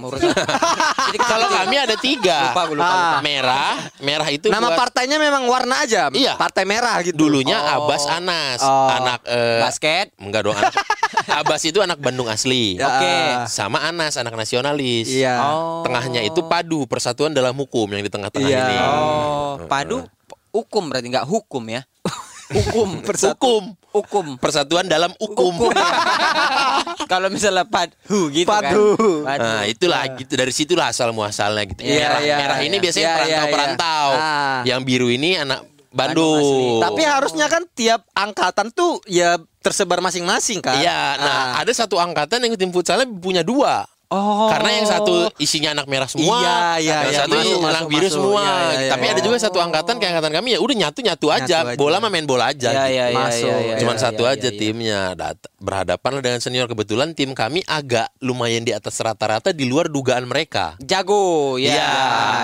[1.11, 2.39] Jadi Kalau kami ada tiga.
[2.55, 3.19] Lupa, lupa, lupa.
[3.21, 6.07] Merah, merah itu Nama buat partainya memang warna aja.
[6.09, 6.39] Iya.
[6.39, 7.19] Partai merah gitu.
[7.19, 7.85] dulunya Oh.
[7.85, 8.89] Abbas Anas, Oh.
[8.89, 10.07] anak eh, basket.
[10.23, 10.55] Enggak dong.
[10.55, 10.75] Anak,
[11.43, 12.79] Abbas itu anak Bandung asli.
[12.79, 12.87] Ya.
[12.89, 13.15] Oke.
[13.51, 15.11] Sama Anas anak nasionalis.
[15.11, 15.43] Iya.
[15.43, 15.83] Oh.
[15.83, 18.63] Tengahnya itu padu persatuan dalam hukum yang di tengah-tengah Iya.
[18.65, 18.77] ini.
[18.87, 20.07] Oh, padu
[20.55, 21.83] hukum berarti nggak hukum ya.
[22.53, 23.63] Hukum, Hukum.
[23.93, 24.27] hukum.
[24.37, 25.53] Persatuan dalam hukum.
[25.53, 25.73] Hukum.
[25.73, 25.93] ya.
[27.13, 28.97] Kalau misalnya padu gitu Padu.
[29.25, 29.37] kan.
[29.37, 29.45] Padu.
[29.45, 31.85] Nah, itulah gitu dari situlah asal muasalnya gitu.
[31.85, 32.83] Iya, merah, iya, merah ini iya.
[32.83, 34.09] biasanya Iya, iya, perantau-perantau.
[34.09, 34.21] iya.
[34.25, 34.61] Ah.
[34.65, 35.61] Yang biru ini anak
[35.93, 36.41] Bandung.
[36.41, 36.81] Bandung.
[36.81, 40.81] Tapi harusnya kan tiap angkatan tuh ya tersebar masing-masing kan?
[40.81, 43.85] Iya, nah ada satu angkatan yang tim futsalnya punya dua.
[44.13, 44.45] Oh.
[44.53, 47.21] Karena yang satu isinya anak merah semua, Iya, iya, yang iya.
[47.25, 48.17] satu Masuk, anak biru masuk.
[48.21, 48.43] semua.
[48.45, 49.13] Iya, iya, Tapi iya.
[49.17, 51.57] ada juga satu angkatan kayak angkatan kami ya udah nyatu nyatu aja.
[51.65, 51.77] Aja.
[51.81, 52.69] Bola mah main bola aja.
[52.69, 52.93] Iya, gitu.
[52.93, 53.49] iya, iya, Masuk.
[53.49, 54.59] iya, iya, Cuman iya, satu iya, aja iya.
[54.61, 55.01] timnya
[55.63, 60.77] berhadapan dengan senior kebetulan tim kami agak lumayan di atas rata-rata di luar dugaan mereka.
[60.77, 61.73] Jago ya.
[61.73, 61.89] Iya,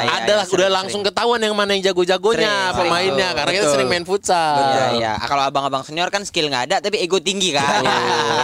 [0.09, 1.13] ya, ada ya, lah udah sering, langsung sering.
[1.13, 3.75] ketahuan yang mana yang jago-jagonya pemainnya karena kita Betul.
[3.77, 4.57] sering main futsal.
[4.57, 5.13] Iya, iya.
[5.21, 7.85] Kalau abang-abang senior kan skill nggak ada tapi ego tinggi kan.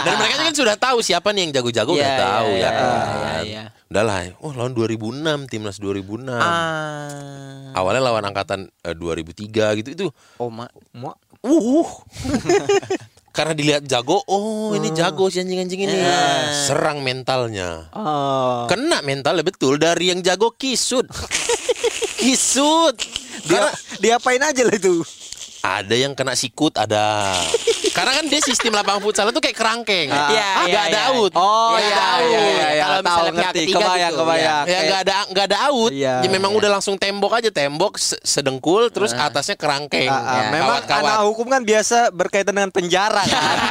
[0.05, 3.14] Dan mereka kan sudah tahu siapa nih yang jago-jago udah Iya, tahu iya, ya iya,
[3.15, 3.43] kan.
[3.43, 3.63] iya, iya.
[3.87, 6.27] Udahlah, oh lawan 2006 timnas 2006.
[6.31, 7.71] Ah.
[7.73, 10.07] Awalnya lawan angkatan eh, 2003 gitu itu.
[10.37, 10.71] Oh, mak.
[10.91, 11.85] Mu- Uh.
[13.35, 15.93] Karena dilihat jago, oh ini jago si anjing-anjing ini.
[16.65, 17.91] Serang mentalnya.
[17.91, 18.63] Oh.
[18.65, 21.05] Kena mentalnya betul dari yang jago kisut.
[22.23, 22.95] kisut.
[23.45, 25.03] Dia Karena diapain aja lah itu?
[25.61, 27.33] ada yang kena sikut ada.
[27.95, 30.11] Karena kan dia sistem lapangan futsal itu kayak kerangkeng.
[30.11, 30.27] Ah.
[30.27, 31.15] Iya, Nggak iya, ada iya.
[31.15, 31.31] out.
[31.31, 32.27] Oh iya ada out.
[32.27, 32.83] iya iya, iya.
[32.83, 34.43] Kalau misalnya pihak ketiga kebayang gitu, kebayang.
[34.43, 35.91] Ya Kayak- nggak ada nggak ada out.
[35.95, 40.11] Ya memang udah langsung tembok aja tembok se- sedengkul terus atasnya kerangkeng.
[40.11, 43.55] Ah, ah, Ya, memang anak hukum kan biasa berkaitan dengan penjara kan.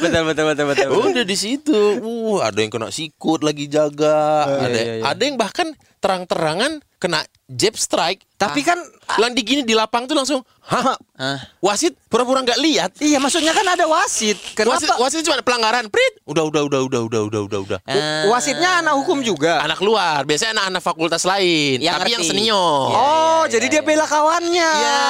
[0.00, 0.88] betul betul betul betul.
[0.94, 1.80] Udah di situ.
[2.00, 4.46] Uh, ada yang kena sikut lagi jaga.
[4.62, 5.04] ada iya, iya.
[5.04, 8.28] ada yang bahkan terang-terangan kena jab strike.
[8.36, 8.76] Tapi kan
[9.20, 10.96] Lang di gini di lapang tuh langsung, hah?
[11.14, 11.36] Ah.
[11.60, 12.90] Wasit pura-pura nggak lihat.
[13.04, 14.40] iya maksudnya kan ada wasit.
[14.56, 14.96] Wasit, Kenapa?
[14.96, 16.24] wasit cuma pelanggaran, prit.
[16.24, 17.78] Udah, udah, udah, udah, udah, udah, udah, udah.
[17.84, 18.24] Ah.
[18.32, 19.60] Wasitnya anak hukum juga.
[19.60, 22.14] Anak luar, biasanya anak-anak fakultas lain, Yang tapi ngerti.
[22.16, 22.80] yang senior.
[22.88, 23.86] Iya, Oh, iya, jadi iya, dia iya.
[23.86, 24.70] bela kawannya.
[24.80, 25.02] Iya.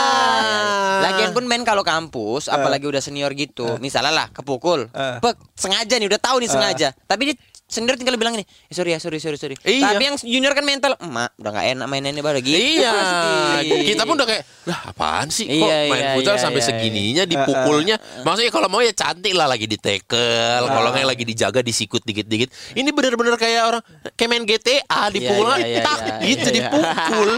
[1.06, 5.16] Lagian pun main kalau kampus, apalagi udah senior gitu, misalnya lah kepukul, Eh.
[5.22, 8.92] Pek, sengaja nih udah tahu nih sengaja, tapi dia senior tinggal bilang ini, eh, sorry
[8.92, 9.56] ya, sorry, sorry, sorry.
[9.64, 9.96] Iya.
[9.96, 12.54] Tapi yang junior kan mental, emak udah nggak enak mainannya baru gitu.
[12.54, 13.76] Iya, pasti.
[13.88, 16.68] kita pun udah kayak, lah apaan sih kok Iya, main iya, futsal iya, sampai iya,
[16.68, 17.96] segininya dipukulnya.
[18.22, 22.52] Maksudnya kalau mau ya cantik lah lagi di tackle, kalau nggak lagi dijaga disikut dikit-dikit.
[22.76, 23.82] Ini bener-bener kayak orang
[24.14, 26.56] kayak main GTA dipukul iya, iya, tak iya, gitu iya.
[26.68, 27.30] dipukul.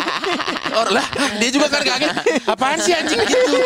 [0.77, 1.07] Or lah
[1.41, 2.13] dia juga kan kaget,
[2.45, 3.59] apaan sih anjing gitu?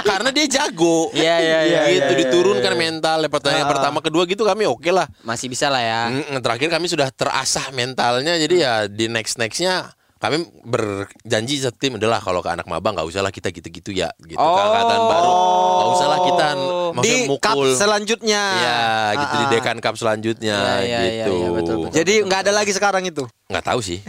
[0.00, 1.10] Karena dia jago.
[1.12, 3.18] Iya, iya, iya, Gitu iya, diturunkan mental.
[3.28, 3.72] Pertandingan Ah.
[3.76, 5.04] pertama kedua gitu kami oke lah.
[5.26, 6.00] Masih bisa lah ya.
[6.40, 12.40] Terakhir kami sudah terasah mentalnya jadi ya di next nextnya kami berjanji setim adalah kalau
[12.40, 15.32] ke anak maba nggak usah lah kita gitu-gitu ya gitu ke angkatan baru
[15.76, 16.46] nggak usah lah kita
[17.04, 18.42] Di cup mukul selanjutnya.
[18.56, 18.80] ya
[19.20, 19.52] gitu di Ah, ah.
[19.52, 21.92] dekan cup selanjutnya iya, iya, gitu iya, betul, betul.
[21.92, 23.26] Jadi nggak ada lagi sekarang itu.
[23.44, 24.00] Nggak tahu sih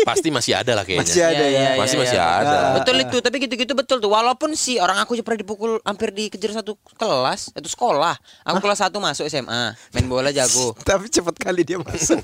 [0.00, 1.48] pasti masih ada lah kayaknya Masih ada Iya, ya.
[1.52, 2.26] iya, masih iya, masih iya.
[2.40, 4.08] ada Betul itu, tapi gitu-gitu betul tuh.
[4.08, 8.16] Walaupun sih orang aku pernah dipukul hampir dikejar satu kelas, itu sekolah.
[8.48, 10.72] Aku kelas 1 masuk SMA, main bola jago.
[10.80, 12.16] Tapi cepat kali dia masuk.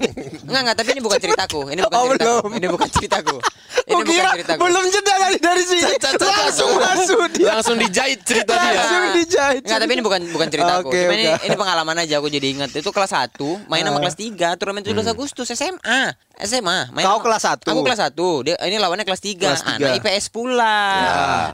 [0.48, 1.60] Enggak, enggak, tapi ini bukan ceritaku.
[1.68, 2.16] Ini bukan Oh, ceritaku.
[2.16, 2.48] belum.
[2.56, 3.36] Ini bukan ceritaku.
[3.76, 5.82] Ini Oh bukan kira belum jeda kali dari sini.
[6.14, 7.46] Langsung masuk dia.
[7.50, 9.56] langsung dijahit cerita dia Langsung dijahit.
[9.56, 9.66] itu.
[9.66, 10.90] Enggak, tapi ini bukan bukan cerita aku.
[10.90, 12.70] Cuma ini, ini pengalaman aja aku jadi ingat.
[12.72, 14.02] Itu kelas 1, main sama Ah.
[14.02, 16.14] kelas 3, turnamen 17 Agustus SMA.
[16.36, 16.90] SMA.
[16.90, 17.68] Main Kau sama- kelas satu?
[17.68, 18.42] Aku kelas 1.
[18.42, 19.46] Dia ini lawannya kelas 3.
[19.48, 19.86] Kelas tiga.
[19.86, 20.76] Anak IPS pula.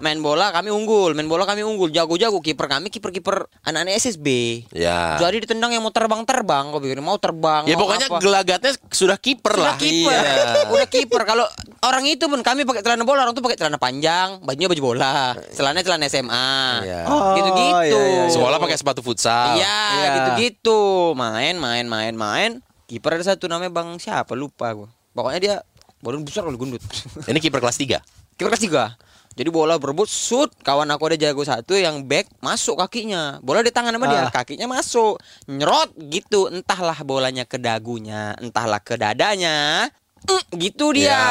[0.00, 1.88] Main bola kami unggul, main bola kami unggul.
[1.90, 4.26] Jago-jago kiper kami kiper-kiper anak-anak SSB.
[4.72, 5.16] Ya.
[5.16, 7.64] Jadi ditendang yang mau terbang-terbang, kau pikir mau terbang.
[7.64, 8.18] Ya mau pokoknya apa.
[8.18, 9.76] gelagatnya sudah kiper lah.
[9.76, 10.64] kiper, Iya.
[10.66, 11.22] udah kiper.
[11.24, 11.44] Kalau
[11.82, 15.34] orang itu pun kami pakai celana bola, orang tuh pakai celana panjang, bajunya baju bola,
[15.50, 16.50] celananya celana SMA,
[16.82, 17.00] Iya.
[17.06, 17.98] Oh, gitu-gitu.
[17.98, 18.24] iya, iya.
[18.28, 19.54] Sekolah pakai sepatu futsal.
[19.54, 20.08] Iya, Iya.
[20.16, 21.12] gitu-gitu.
[21.12, 22.50] Main, main, main, main.
[22.84, 24.88] Kiper ada satu namanya Bang siapa lupa gua.
[25.10, 25.54] Pokoknya dia
[26.00, 26.82] badan besar kali gundut.
[27.30, 28.02] Ini kiper kelas 3.
[28.34, 29.10] Kiper kelas 3.
[29.30, 30.50] Jadi bola berebut, shoot.
[30.60, 33.38] Kawan aku ada jago satu yang back masuk kakinya.
[33.40, 34.28] Bola di tangan sama dia, Ah.
[34.28, 35.22] kakinya masuk.
[35.46, 36.50] Nyerot gitu.
[36.50, 39.86] Entahlah bolanya ke dagunya, entahlah ke dadanya.
[40.30, 41.22] Mm, gitu dia, ya.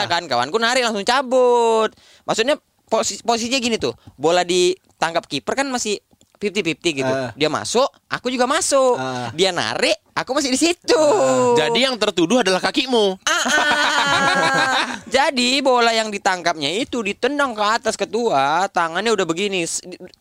[0.00, 0.04] Ya.
[0.08, 0.24] kan.
[0.24, 1.92] Kawanku narik langsung cabut.
[2.24, 3.92] Maksudnya posi posisinya gini tuh.
[4.16, 6.00] Bola ditangkap kiper kan masih
[6.36, 7.12] 50-50 gitu.
[7.12, 7.32] Ah.
[7.32, 9.00] Dia masuk, aku juga masuk.
[9.00, 9.32] Ah.
[9.32, 11.04] Dia narik, aku masih di situ.
[11.56, 13.16] Jadi yang tertuduh adalah kakimu.
[13.24, 14.84] Ah, ah.
[15.16, 19.64] Jadi bola yang ditangkapnya itu ditendang ke atas ketua, tangannya udah begini,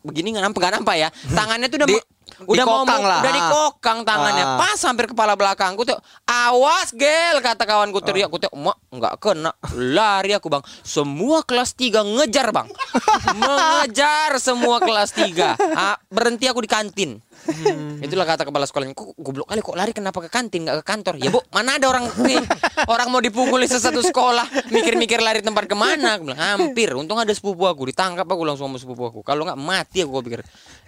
[0.07, 1.09] begini nggak nampak nggak nampak ya.
[1.35, 2.05] Tangannya tuh udah Di-
[2.43, 3.19] udah mau lah.
[3.23, 4.57] udah dikokang tangannya, Ah.
[4.57, 5.95] pas hampir kepala belakangku tuh.
[6.23, 10.63] Awas gel kata kawanku teriak, aku tuh emak nggak kena, lari aku bang.
[10.81, 12.67] Semua kelas 3 ngejar bang,
[13.39, 17.11] mengejar semua kelas 3 Ah, berhenti aku di kantin.
[18.01, 18.93] Itulah kata kepala sekolahnya.
[18.93, 21.13] Kok goblok kali kok lari kenapa ke kantin nggak ke kantor?
[21.21, 22.41] Ya bu, mana ada orang nih
[22.91, 26.17] orang mau dipukuli sesatu sekolah mikir-mikir lari tempat ke mana?
[26.17, 26.89] Aku bilang hampir.
[26.97, 29.19] Untung ada sepupu aku ditangkap aku langsung sama sepupu aku.
[29.21, 30.41] Kalau nggak mati aku gua pikir.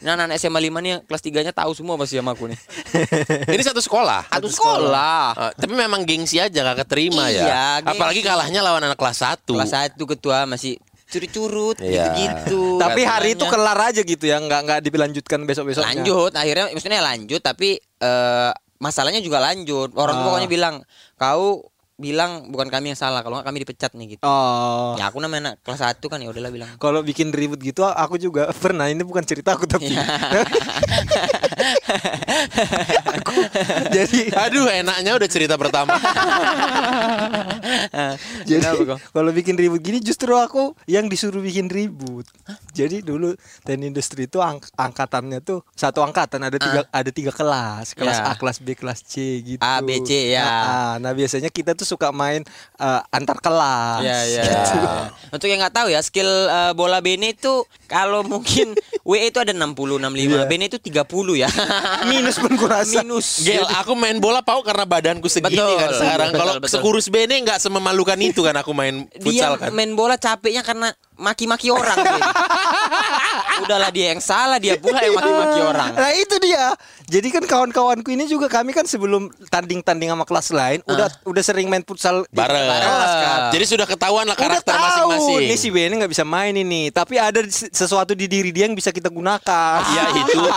[0.03, 2.59] Nah anak SMA 5 nih kelas 3 nya tahu semua pasti sama aku nih.
[3.55, 4.29] Ini satu sekolah.
[4.29, 5.25] Satu sekolah.
[5.33, 7.65] Eh, tapi memang gengsi aja gak keterima Iya, ya.
[7.81, 7.97] gengsi.
[7.97, 9.49] Apalagi kalahnya lawan anak kelas 1.
[9.49, 12.11] Kelas 1 ketua masih curut-curut Iya.
[12.11, 12.77] gitu-gitu.
[12.77, 13.53] Tapi hari itu katanya.
[13.53, 15.87] kelar aja gitu ya, nggak nggak dilanjutkan besok-besoknya.
[15.97, 20.27] lanjut akhirnya maksudnya lanjut tapi eh, masalahnya juga lanjut orang tuh Ah.
[20.29, 20.75] pokoknya bilang
[21.15, 21.65] kau
[21.97, 24.93] bilang bukan kami yang salah kalau nggak kami dipecat nih gitu Oh.
[24.93, 28.15] ya aku namanya anak kelas 1 kan ya udahlah bilang Kalau bikin ribut gitu aku
[28.17, 28.85] juga pernah.
[28.85, 29.89] Ini bukan cerita aku tapi.
[33.13, 33.45] Aku-
[33.89, 35.97] jadi Aduh, enaknya udah cerita pertama.
[38.43, 38.63] jadi
[39.09, 42.25] kalau bikin ribut gini justru aku yang disuruh bikin ribut.
[42.71, 47.93] Jadi dulu teknik industri itu ang- angkatannya tuh satu angkatan ada tiga ada tiga kelas,
[47.93, 48.25] kelas Ya.
[48.25, 49.61] A, kelas B, kelas C gitu.
[49.61, 50.41] A, B, C, ya.
[50.41, 52.41] Nah, nah, biasanya kita tuh suka main
[52.75, 53.99] eh, antar kelas.
[53.99, 54.77] ya ya gitu.
[55.31, 58.73] untuk yang nggak tahu ya skill eh, bola Bene itu kalau mungkin
[59.07, 60.43] WE itu ada 60 65 Iya.
[60.45, 60.97] Bene itu 30
[61.37, 61.46] ya
[62.11, 63.01] Minus pun kurasa.
[63.01, 65.77] minus Gel, aku main bola pau karena badanku segini Betul.
[65.79, 66.29] kan sekarang.
[66.35, 69.69] Kalau sekurus Bene nggak sememalukan itu kan aku main dia futsal kan.
[69.73, 71.97] main bola capeknya karena maki-maki orang.
[73.59, 76.75] udahlah dia yang salah dia pula yang maki-maki orang Nah itu dia.
[77.03, 81.65] Jadi kan kawan-kawanku ini juga kami kan sebelum tanding-tanding sama kelas lain udah udah sering
[81.65, 82.67] main futsal di Bareng.
[82.67, 83.39] kelas kan.
[83.49, 85.47] Jadi sudah ketahuan lah Udah karakter tahu masing-masing.
[85.47, 88.75] nih si Benny nggak bisa main ini, tapi ada se- sesuatu di diri dia yang
[88.75, 89.79] bisa kita gunakan.
[89.85, 90.41] Iya itu.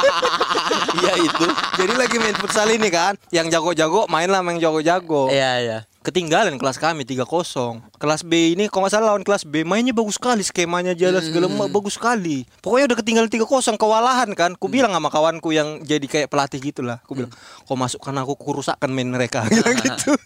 [0.92, 1.46] Iya itu.
[1.76, 5.30] Jadi lagi main futsal ini kan, yang jago-jago main lah, yang jago-jago.
[5.30, 7.28] iya iya Ketinggalan kelas kami 3-0
[7.94, 11.44] Kelas B ini kalau nggak salah lawan kelas B Mainnya bagus sekali Skemanya jalan segala
[11.44, 11.60] Hmm.
[11.60, 13.44] ma- bagus sekali Pokoknya udah ketinggalan 3-0
[13.76, 17.28] Kewalahan kan Ku bilang sama kawanku yang jadi kayak pelatih gitu lah Ku bilang
[17.62, 19.44] Kau masukkan aku kurusakan main mereka
[19.76, 20.16] gitu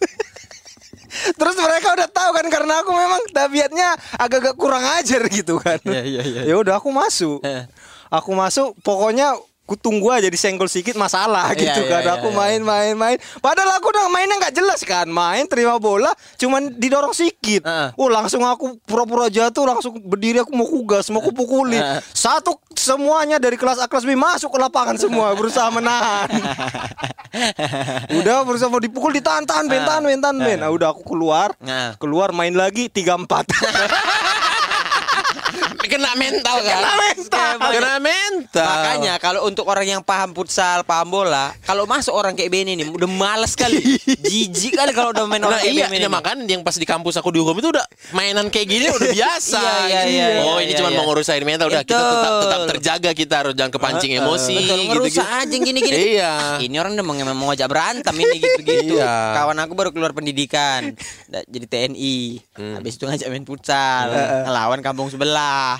[1.35, 5.79] Terus mereka udah tahu kan karena aku memang tabiatnya agak-agak kurang ajar gitu kan.
[5.81, 6.41] Iya, iya, iya.
[6.43, 7.39] Ya udah aku masuk.
[7.41, 7.63] Eh.
[8.09, 9.31] Aku masuk pokoknya
[9.65, 12.01] ku tunggu aja disenggol sedikit masalah Iya, gitu iya, kan.
[12.05, 12.37] iya, aku iya.
[12.37, 13.17] main main main.
[13.41, 15.09] Padahal aku udah mainnya nggak jelas kan.
[15.09, 17.65] Main terima bola cuman didorong sedikit.
[17.65, 17.89] Heeh.
[17.97, 21.81] Oh langsung aku pura-pura jatuh langsung berdiri aku mau kugas mau kupukuli.
[21.81, 21.99] Heeh.
[22.13, 26.29] Satu semuanya dari kelas A kelas B masuk ke lapangan semua berusaha menahan.
[28.21, 30.61] udah berusaha mau dipukul ditahan tahan ben tahan ben.
[30.61, 31.57] Nah, udah aku keluar.
[31.97, 33.25] Keluar main lagi 3 4.
[35.95, 36.75] Kena mental kan?
[36.75, 37.51] Kena mental.
[37.71, 38.67] Kena mental.
[38.67, 42.91] Makanya kalau untuk orang yang paham futsal, paham bola, kalau masuk orang kayak Benny nih
[42.91, 43.79] udah males kali.
[44.29, 46.03] Jijik kali kalau udah main orang Nah kayak iya, Benny.
[46.03, 49.63] ya, makanya yang pas di kampus aku dihukum itu udah mainan kayak gini udah biasa.
[49.85, 50.11] Iya, iya, Gitu.
[50.17, 50.97] iya, oh iya, ini iya, cuma iya.
[50.97, 54.55] mau ngurusin mental udah kita tetap tetap terjaga kita harus jangan kepancing emosi.
[54.55, 55.39] Betul, gitu, ngerusak gitu.
[55.45, 55.95] aja gini-gini.
[56.17, 56.31] Iya.
[56.35, 58.95] Ah, ini orang udah mau mau ngajak berantem ini gitu-gitu.
[58.99, 59.15] Iya.
[59.37, 60.91] Kawan aku baru keluar pendidikan,
[61.29, 62.17] jadi TNI.
[62.57, 62.73] Hmm.
[62.81, 64.09] Habis itu ngajak main futsal,
[64.49, 65.77] ngelawan kampung sebelah.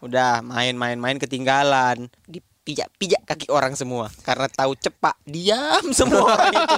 [0.00, 2.06] Udah main-main-main ketinggalan.
[2.24, 6.76] Di pijak-pijak kaki orang semua karena tahu cepat diam semua itu.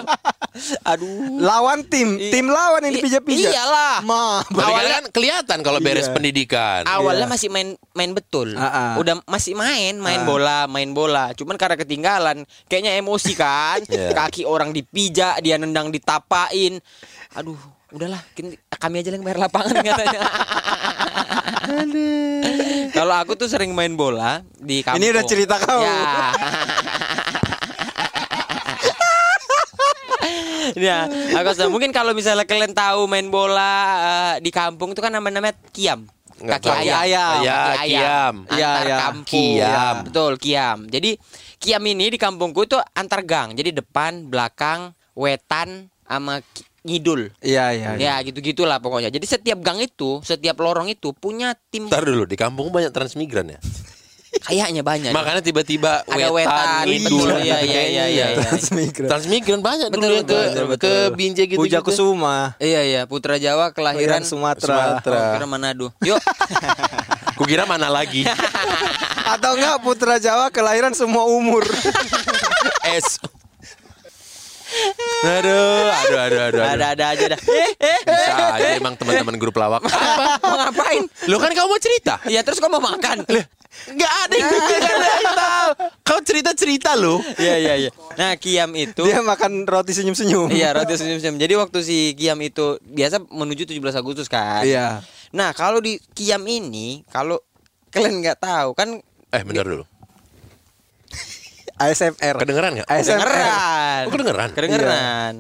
[0.82, 1.38] Aduh.
[1.38, 3.54] Lawan tim, I- tim lawan yang dipijak-pijak.
[3.54, 4.02] iyalah.
[4.02, 6.14] Ma, Tapi kan kelihatan kalau beres Iya.
[6.16, 6.82] pendidikan.
[6.82, 7.30] Awalnya Iya.
[7.30, 8.58] masih main main betul.
[8.58, 8.92] Ah, ah.
[8.98, 10.26] Udah masih main, main Ah.
[10.26, 11.30] bola, main bola.
[11.34, 13.78] Cuman karena ketinggalan, kayaknya emosi kan.
[13.86, 14.10] Iya.
[14.10, 16.82] Kaki orang dipijak, dia nendang ditapain.
[17.30, 17.54] Aduh,
[17.88, 20.18] udahlah, kin- kami aja yang bayar lapangan katanya.
[22.92, 25.02] Kalau aku tuh sering main bola di kampung.
[25.02, 25.82] Ini udah cerita kau.
[25.82, 26.00] Ya.
[30.74, 35.14] Ya, aku rasa mungkin kalau misalnya kalian tahu main bola eh, di kampung itu kan
[35.14, 36.04] namanya kiam.
[36.36, 36.96] Nggak Kaki ayam.
[37.00, 37.36] ayam.
[37.40, 38.34] Ya, Kaki kiam.
[38.50, 38.96] Iya, Antar iya.
[38.98, 39.24] kampung.
[39.56, 39.94] Kiam.
[40.04, 40.78] Betul, kiam.
[40.90, 41.10] Jadi
[41.56, 43.56] kiam ini di kampungku itu antar gang.
[43.56, 47.34] Jadi depan, belakang, wetan sama ki- ngidul.
[47.42, 47.90] Iya, iya.
[47.98, 49.10] Ya, gitu-gitulah pokoknya.
[49.10, 53.58] Jadi setiap gang itu, setiap lorong itu punya tim Ntar dulu di kampung banyak transmigran
[53.58, 53.60] ya.
[54.36, 55.10] kayaknya banyak.
[55.16, 57.24] Makanya tiba-tiba Ada wetan, ngidul.
[57.24, 57.40] betul.
[57.40, 58.26] Iya, iya, iya, iya.
[58.36, 59.08] Transmigran.
[59.08, 61.58] Transmigran banyak dulu Betul, yang ke betul, ke Binjai gitu.
[61.60, 62.52] Puja Kusuma.
[62.60, 65.00] Iya iya Putra Jawa kelahiran Kelahiran Sumatera.
[65.00, 65.88] Oh, kira Manado.
[66.04, 66.20] Yuk.
[67.40, 68.24] Kukira mana lagi?
[69.24, 71.64] Atau enggak Putra Jawa kelahiran semua umur.
[72.96, 73.20] S.
[75.26, 76.40] Aduh, aduh, aduh, aduh.
[76.62, 76.62] aduh.
[76.76, 77.40] Ada-ada aja dah.
[77.40, 78.00] Eh, eh.
[78.04, 79.82] Bisa aja emang teman-teman grup lawak.
[79.84, 80.38] Apa?
[80.44, 81.02] Mau ngapain?
[81.26, 82.20] Lo kan kamu mau cerita?
[82.28, 83.24] Ya terus kau mau makan.
[83.92, 84.50] Enggak ada yang
[85.36, 85.68] tahu.
[86.00, 87.20] Kau cerita-cerita lo.
[87.36, 87.90] Iya iya iya.
[88.16, 90.48] Nah, Kiam itu Dia makan roti senyum-senyum.
[90.48, 91.36] Iya, roti senyum-senyum.
[91.36, 94.64] Jadi waktu si Kiam itu biasa menuju 17 Agustus kan.
[94.64, 95.04] Iya.
[95.36, 97.36] Nah, kalau di Kiam ini kalau
[97.92, 98.96] kalian nggak tahu kan
[99.34, 99.84] Eh, bentar dulu.
[101.76, 102.36] ASMR.
[102.40, 102.88] Kedengeran nggak?
[102.88, 103.20] ASMR.
[103.20, 104.02] kedengeran.
[104.06, 104.48] Oh, kedengeran?
[104.56, 105.34] Kedengeran.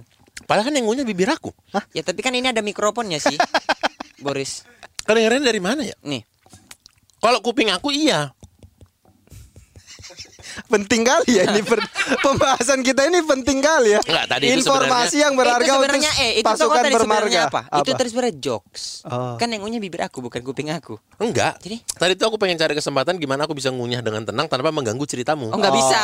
[0.44, 1.50] Padahal kan yang ngunyah bibir aku.
[1.96, 3.34] Ya, tapi kan ini ada mikrofonnya sih.
[4.24, 4.62] Boris.
[5.08, 5.96] Kedengeran dari mana ya?
[6.04, 6.22] Nih.
[7.18, 8.30] Kalau kuping aku iya.
[10.66, 11.84] Penting kali ya ini per-
[12.26, 14.00] pembahasan kita ini penting kali ya.
[14.02, 17.40] Enggak, tadi itu Informasi yang berharga itu sebenarnya untuk eh itu pasukan tadi bermarga.
[17.46, 17.60] apa?
[17.78, 18.82] Itu tadi sebenarnya jokes.
[19.04, 19.34] Oh.
[19.36, 20.96] Kan yang ngunyah bibir aku bukan kuping aku.
[21.18, 21.58] Enggak.
[21.60, 21.82] Jadi?
[21.82, 25.50] Tadi tuh aku pengen cari kesempatan gimana aku bisa ngunyah dengan tenang tanpa mengganggu ceritamu.
[25.50, 26.00] Oh, nggak bisa.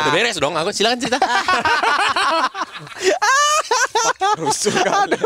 [0.00, 1.18] Udah beres dong, aku silakan cerita.
[4.40, 5.18] Rusuh kali.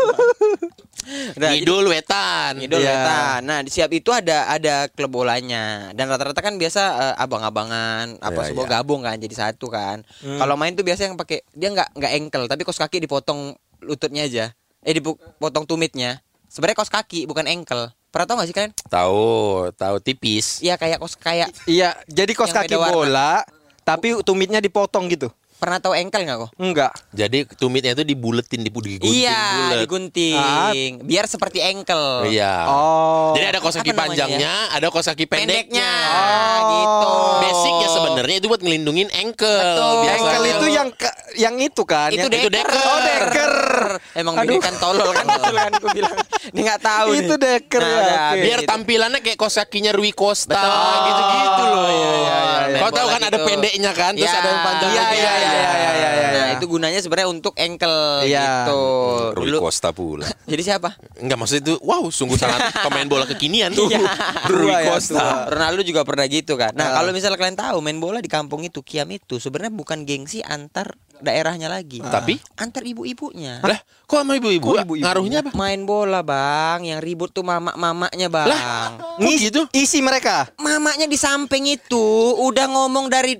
[1.35, 2.61] Udah, jadi- Idul wetan.
[2.61, 2.91] Ngidul Iya.
[2.93, 3.41] wetan.
[3.43, 8.41] Nah, di siap itu ada ada klub bolanya dan rata-rata kan biasa eh, abang-abangan apa
[8.43, 8.73] Iya, semua iya.
[8.77, 10.05] gabung kan jadi satu kan.
[10.21, 14.25] Kalau main tuh biasa yang pakai dia nggak nggak engkel tapi kos kaki dipotong lututnya
[14.25, 14.53] aja.
[14.81, 16.21] Eh dipotong tumitnya.
[16.47, 17.89] Sebenarnya kos kaki bukan engkel.
[18.09, 18.73] Pernah tau gak sih kalian?
[18.89, 19.29] Tahu,
[19.77, 20.65] tahu tipis.
[20.65, 23.45] Iya kayak kos kayak Iya, jadi kos kaki bola
[23.85, 25.29] tapi tumitnya dipotong gitu.
[25.59, 26.51] Pernah tahu engkel nggak kok?
[26.57, 26.93] Enggak.
[27.11, 29.79] Jadi tumitnya itu dibuletin, digunting Iya, bulet.
[29.83, 30.91] digunting.
[31.03, 32.31] Biar seperti engkel.
[32.31, 32.65] Iya.
[32.65, 33.35] Oh.
[33.35, 35.51] Jadi ada kos kaki Apa namanya panjangnya, ada kos kaki pendeknya.
[35.83, 35.93] Pendeknya.
[36.71, 37.13] gitu.
[37.39, 39.09] Basicnya sebenarnya itu buat ngelindungin.
[39.11, 39.95] Betul.
[40.01, 40.31] Biasanya.
[40.31, 42.09] Ankle itu yang ke- yang itu kan.
[42.11, 42.53] itu yang, deker.
[42.53, 42.85] deker.
[42.85, 43.55] Oh, deker.
[44.15, 44.47] Emang Aduh.
[44.49, 44.61] Aduh.
[44.61, 46.17] kan tolol kan betul kan gue bilang.
[46.51, 47.21] Dia nggak tahu nih.
[47.21, 48.41] Itu deker Nah, ya, oke.
[48.41, 48.69] Biar gitu.
[48.69, 50.99] tampilannya kayak kos kakinya Rui Costa Betul.
[51.05, 51.87] gitu-gitu loh.
[51.87, 52.79] iya, iya, iya.
[52.79, 53.47] Kau tahu kan ada gitu.
[53.47, 54.39] pendeknya kan, terus Ya.
[54.39, 56.55] ada yang panjang Iya, iya, iya, iya, iya, iya, Nah, iya.
[56.55, 58.45] itu gunanya sebenarnya untuk engkel Iya.
[58.65, 58.81] gitu.
[59.35, 60.27] Rui Dulu- Costa pula.
[60.51, 60.89] Jadi siapa?
[61.17, 63.89] Enggak maksud itu, wow, sungguh sangat pemain bola kekinian tuh.
[63.89, 64.05] Iya.
[64.51, 65.49] Rui ya, Costa.
[65.49, 66.73] Ronaldo juga pernah gitu kan.
[66.73, 66.93] Nah, Ah.
[66.97, 70.95] kalau misalnya kalian tahu main bola di kampung itu Kiam itu sebenarnya bukan gengsi antar
[71.19, 71.99] daerahnya lagi.
[71.99, 73.61] Tapi antar ibu-ibunya.
[73.61, 74.65] lah, kok sama ibu-ibu?
[74.69, 75.05] Kok ibu-ibu?
[75.05, 75.51] Ngaruhnya apa?
[75.53, 76.83] Main bola, Bang.
[76.83, 78.47] Yang ribut tuh mama-mamanya, Bang.
[78.47, 78.61] Lah,
[79.17, 79.61] kok gitu?
[79.71, 80.49] Isi mereka.
[80.57, 82.05] Mamanya di samping itu
[82.39, 83.37] udah ngomong dari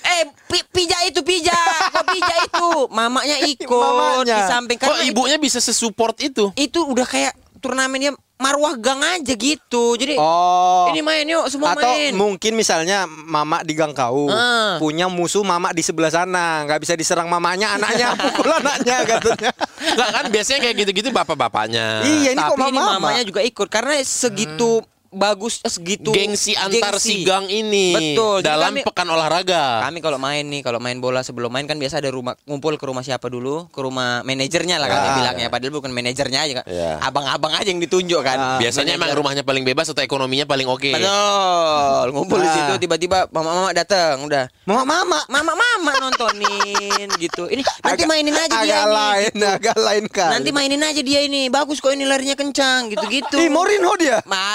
[0.00, 1.52] Eh, pi- pija itu pija,
[1.92, 2.88] kok pija itu?
[2.88, 4.32] Mamanya ikut Mamanya.
[4.34, 6.48] di samping Kok karena ibunya bisa sesupport itu?
[6.56, 9.94] itu udah kayak turnamennya marwah gang aja gitu.
[9.94, 10.88] Jadi Oh.
[10.88, 12.10] ini main yuk semua Atau main.
[12.10, 14.76] mungkin misalnya mama di gang kau Ah.
[14.76, 19.50] punya musuh mama di sebelah sana nggak bisa diserang mamanya anaknya pukul anaknya katanya
[19.80, 22.00] Enggak kan biasanya kayak gitu-gitu bapak-bapaknya.
[22.02, 26.54] iya ini kok Tapi ini mama mamanya juga ikut karena segitu bagus eh, segitu Gengsi
[26.54, 27.18] antar gengsi.
[27.18, 28.40] si gang ini Betul.
[28.40, 29.82] Dalam kami- pekan olahraga.
[29.82, 32.84] Kami kalau main nih, kalau main bola sebelum main kan biasa ada rumah ngumpul ke
[32.84, 33.66] rumah siapa dulu?
[33.68, 35.46] Ke rumah manajernya lah kami Ah, bilangnya.
[35.48, 36.64] Padahal bukan manajernya aja kan.
[36.64, 36.90] Iya.
[37.00, 38.38] Abang-abang aja yang ditunjuk kan.
[38.38, 39.18] Ah, Biasanya emang Manajer.
[39.18, 40.90] rumahnya paling bebas atau ekonominya paling oke.
[40.90, 42.06] Betul.
[42.12, 42.54] Ngumpul di Ah.
[42.54, 44.46] situ tiba-tiba mama-mama datang udah.
[44.64, 47.46] mama mama Mama-mama nontonin gitu.
[47.46, 48.94] Ini nanti mainin aja dia agak ini.
[48.94, 51.48] lain agak lain kan Nanti mainin aja dia ini.
[51.48, 53.36] Bagus kok ini larinya kencang gitu-gitu.
[53.36, 54.46] Ih, Mourinho dia Ma.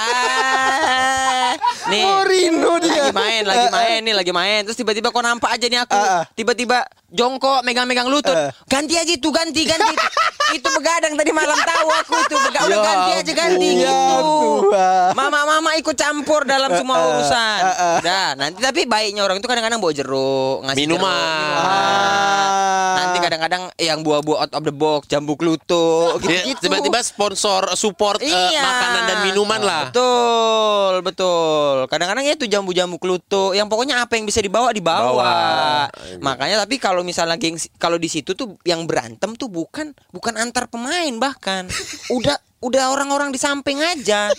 [1.90, 2.02] Nih.
[2.02, 2.98] Mourinho dia.
[2.98, 4.60] lagi main, lagi main nih, lagi main.
[4.66, 5.94] Terus tiba-tiba kok nampak aja nih aku.
[5.94, 6.26] Ah.
[6.34, 8.34] Tiba-tiba jongkok megang-megang lutut.
[8.66, 9.94] Ganti aja itu, ganti, ganti.
[10.58, 12.34] itu begadang tadi malam tahu aku itu.
[12.36, 13.82] Bega, udah Ya ganti aja ganti ampun.
[13.82, 14.34] Ya gitu.
[15.14, 17.60] Mama-mama ikut campur dalam semua urusan.
[17.62, 17.96] ah, ah.
[18.02, 21.06] Udah, nanti tapi baiknya orang itu kadang-kadang bawa jeruk, ngasih Minuman.
[21.06, 21.70] jeruk, minuman.
[21.70, 22.94] Ah.
[22.96, 26.66] Nanti kadang-kadang yang buah-buah out of the box, jambu klutuk, Dia gitu-gitu.
[26.66, 28.58] Tiba-tiba sponsor support eh, Iya.
[28.60, 29.82] makanan dan minuman lah.
[29.88, 30.35] Betul,
[31.00, 31.86] betul.
[31.86, 33.52] Kadang-kadang ya itu jambu-jambu klutuk.
[33.54, 35.12] Yang pokoknya apa yang bisa dibawa dibawa.
[35.12, 35.34] Bawa.
[36.20, 40.66] Makanya tapi kalau misalnya geng kalau di situ tuh yang berantem tuh bukan bukan antar
[40.66, 41.66] pemain bahkan.
[42.16, 44.32] udah udah orang-orang di samping aja.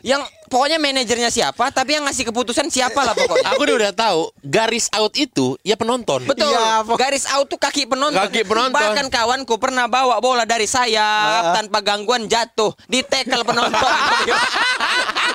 [0.00, 3.52] yang pokoknya manajernya siapa, tapi yang ngasih keputusan siapa lah pokoknya.
[3.52, 6.24] Aku udah, udah tahu garis out itu ya penonton.
[6.24, 6.56] Betul.
[6.88, 8.16] Pok- Garis out tuh kaki penonton.
[8.16, 8.72] Kaki penonton.
[8.72, 13.76] Bahkan kawanku pernah bawa bola dari sayap tanpa gangguan jatuh di tackle penonton.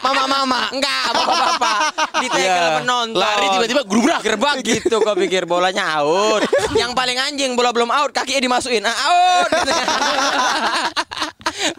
[0.06, 1.78] Mama-mama, enggak bapak-bapak
[2.16, 2.78] di tackle Iya.
[2.78, 3.18] penonton.
[3.18, 4.22] Lari tiba-tiba gerubrak.
[4.22, 6.46] gerbak gitu kau pikir bolanya out.
[6.78, 8.82] Yang paling anjing bola belum out kakinya dimasukin.
[8.82, 9.50] Ah, out.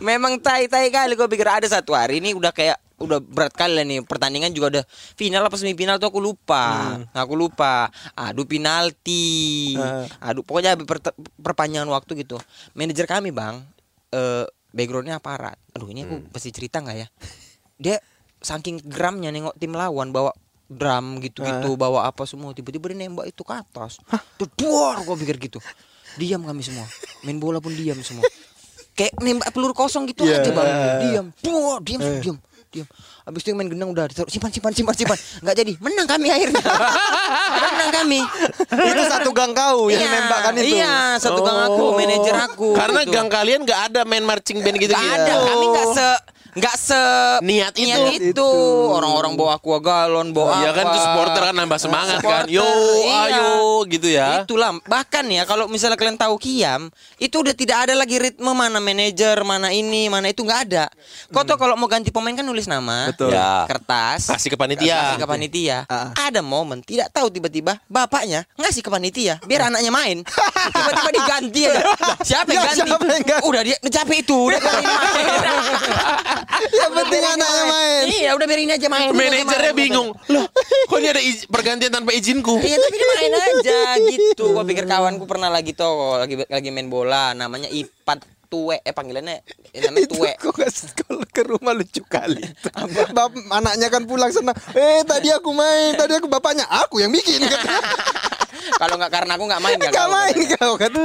[0.01, 1.47] Memang tai-tai kali gue pikir.
[1.47, 4.01] Ada satu hari ini udah kayak udah berat kali lah nih.
[4.03, 4.85] Pertandingan juga udah
[5.15, 6.97] final apa semifinal tuh aku lupa.
[7.13, 7.87] Aku lupa.
[8.13, 9.77] Adu penalti.
[10.19, 12.41] Adu pokoknya per- perpanjangan waktu gitu.
[12.73, 13.61] Manajer kami bang
[14.11, 15.57] eh backgroundnya aparat.
[15.73, 17.09] Aduh ini aku pasti cerita nggak ya?
[17.77, 17.97] Dia
[18.39, 20.31] saking geramnya nengok tim lawan bawa
[20.67, 24.03] drum gitu-gitu bawa apa semua tiba-tiba dia nembak itu ke atas.
[24.55, 25.59] Duar gua pikir gitu.
[26.17, 26.85] Diam kami semua.
[27.23, 28.27] Main bola pun diam semua.
[28.93, 30.41] Kayak nembak peluru kosong gitu Iya.
[30.41, 30.67] aja bang.
[31.03, 31.27] Diam.
[31.39, 32.87] Duar, diam diam diam.
[33.23, 35.19] Habis itu main gendang udah ditaruh simpan simpan simpan simpan.
[35.41, 35.73] Nggak jadi.
[35.79, 36.63] Menang kami akhirnya.
[37.57, 38.21] Menang kami.
[38.67, 40.75] Itu satu gang kau yang Iya, nembakkan itu.
[40.75, 43.13] iya satu gang aku manajer aku Karena gitu.
[43.13, 46.09] gang kalian nggak ada main marching band gitu Gak ada, kami nggak se
[46.57, 47.03] nggak se
[47.39, 48.33] Niat itu.
[48.33, 48.51] itu.
[48.89, 52.45] Orang-orang bawa aqua galon, bawa Iya kan itu supporter kan nambah semangat kan.
[52.45, 52.65] Supporter, Yo,
[52.99, 53.21] iya.
[53.29, 53.53] ayo
[53.85, 54.29] gitu ya.
[54.41, 58.79] Itulah bahkan ya kalau misalnya kalian tahu Kiam itu udah tidak ada lagi ritme mana
[58.79, 60.89] manajer mana ini mana itu nggak ada.
[61.29, 61.49] Kau Hmm.
[61.49, 63.31] tuh kalau mau ganti pemain kan nulis nama, Betul.
[63.31, 63.67] Ya.
[63.67, 65.13] kertas, Kasih ke panitia.
[65.13, 65.79] kasih ke panitia.
[65.87, 66.11] Ah.
[66.19, 70.19] Ada momen tidak tahu tiba-tiba bapaknya ngasih ke panitia biar anaknya main.
[70.73, 71.75] Tiba-tiba diganti ya.
[72.23, 72.81] Siapa yang Ya, ganti?
[72.83, 73.45] siapa yang ganti?
[73.45, 74.87] Udah dia capek itu, udah main.
[76.49, 78.03] Yang penting anaknya main.
[78.07, 79.09] Iya, udah biarin aja main.
[79.11, 80.09] Manajernya bingung.
[80.29, 80.47] Loh,
[80.87, 82.57] kok ini ada iz- pergantian tanpa izinku?
[82.57, 84.45] Iya tapi dia main aja gitu.
[84.55, 89.43] Gua pikir kawanku pernah lagi tuh lagi lagi main bola namanya Ipat Tue eh panggilannya
[89.75, 90.31] eh, namanya Itu Tue.
[90.39, 92.47] kok nggak kalau ke rumah lucu kali.
[93.11, 94.55] Bap, anaknya kan pulang sana.
[94.71, 97.43] Eh tadi aku main, tadi aku bapaknya aku yang bikin.
[98.69, 100.57] Kalau nggak karena aku nggak main nggak Gak kau main katanya.
[100.59, 101.03] kau kata.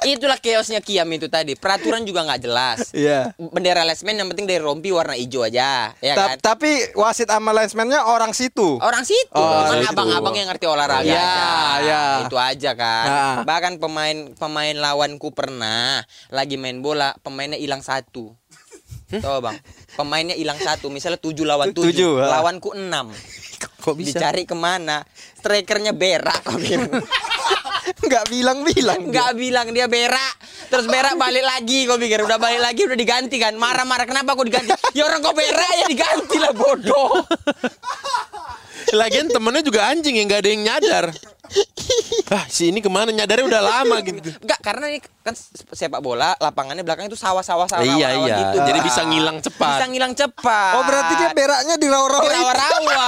[0.00, 1.52] Itulah chaosnya Kiam itu tadi.
[1.52, 2.78] Peraturan juga nggak jelas.
[2.90, 3.34] Iya.
[3.34, 6.36] Bendera lesmen yang penting dari rompi warna hijau aja, ya Ta- kan?
[6.38, 8.78] Tapi wasit sama linesman-nya orang situ.
[8.78, 11.02] Orang situ, Oh, kan abang-abang yang ngerti olahraga.
[11.02, 11.82] Iya, aja.
[11.82, 12.02] iya.
[12.22, 13.06] Itu aja kan.
[13.06, 13.36] Ah.
[13.42, 18.32] Bahkan pemain pemain lawanku pernah lagi main bola, pemainnya hilang satu.
[19.08, 19.56] Tahu bang,
[19.96, 20.92] pemainnya hilang satu.
[20.92, 23.08] Misalnya tujuh lawan Tu- tujuh, tujuh, lawanku enam.
[23.82, 24.14] Kok bisa?
[24.14, 25.00] Dicari ke mana?
[25.38, 26.42] Strikernya berak.
[28.04, 29.00] Nggak bilang-bilang.
[29.08, 30.34] Nggak bilang dia berak
[30.68, 34.44] Terus berak balik lagi Kau pikir udah balik lagi udah diganti kan Marah-marah kenapa aku
[34.44, 37.24] diganti Ya orang kau berak ya diganti lah bodoh
[38.96, 41.04] Lagian temennya juga anjing yang nggak ada yang nyadar.
[42.28, 44.20] Ah, si ini ke mana nyadarnya udah lama gitu.
[44.38, 45.32] Enggak karena ini kan
[45.70, 48.36] sepak bola Lapangannya belakang itu sawah-sawah sawah Iya rawa-rawa iya.
[48.38, 48.56] gitu.
[48.62, 49.70] Jadi bisa ngilang cepat.
[49.74, 52.36] Bisa ngilang cepat Oh berarti dia beraknya di rawa-rawa Di itu.
[52.36, 53.06] rawa-rawa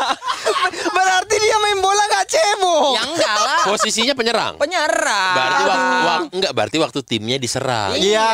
[0.90, 2.92] Berarti dia main bola gak cebok.
[2.92, 4.54] Ya enggak lah Posisinya penyerang.
[4.56, 7.90] Penyerang Berarti waktu, wak- enggak berarti waktu timnya diserang.
[7.94, 8.30] Iya,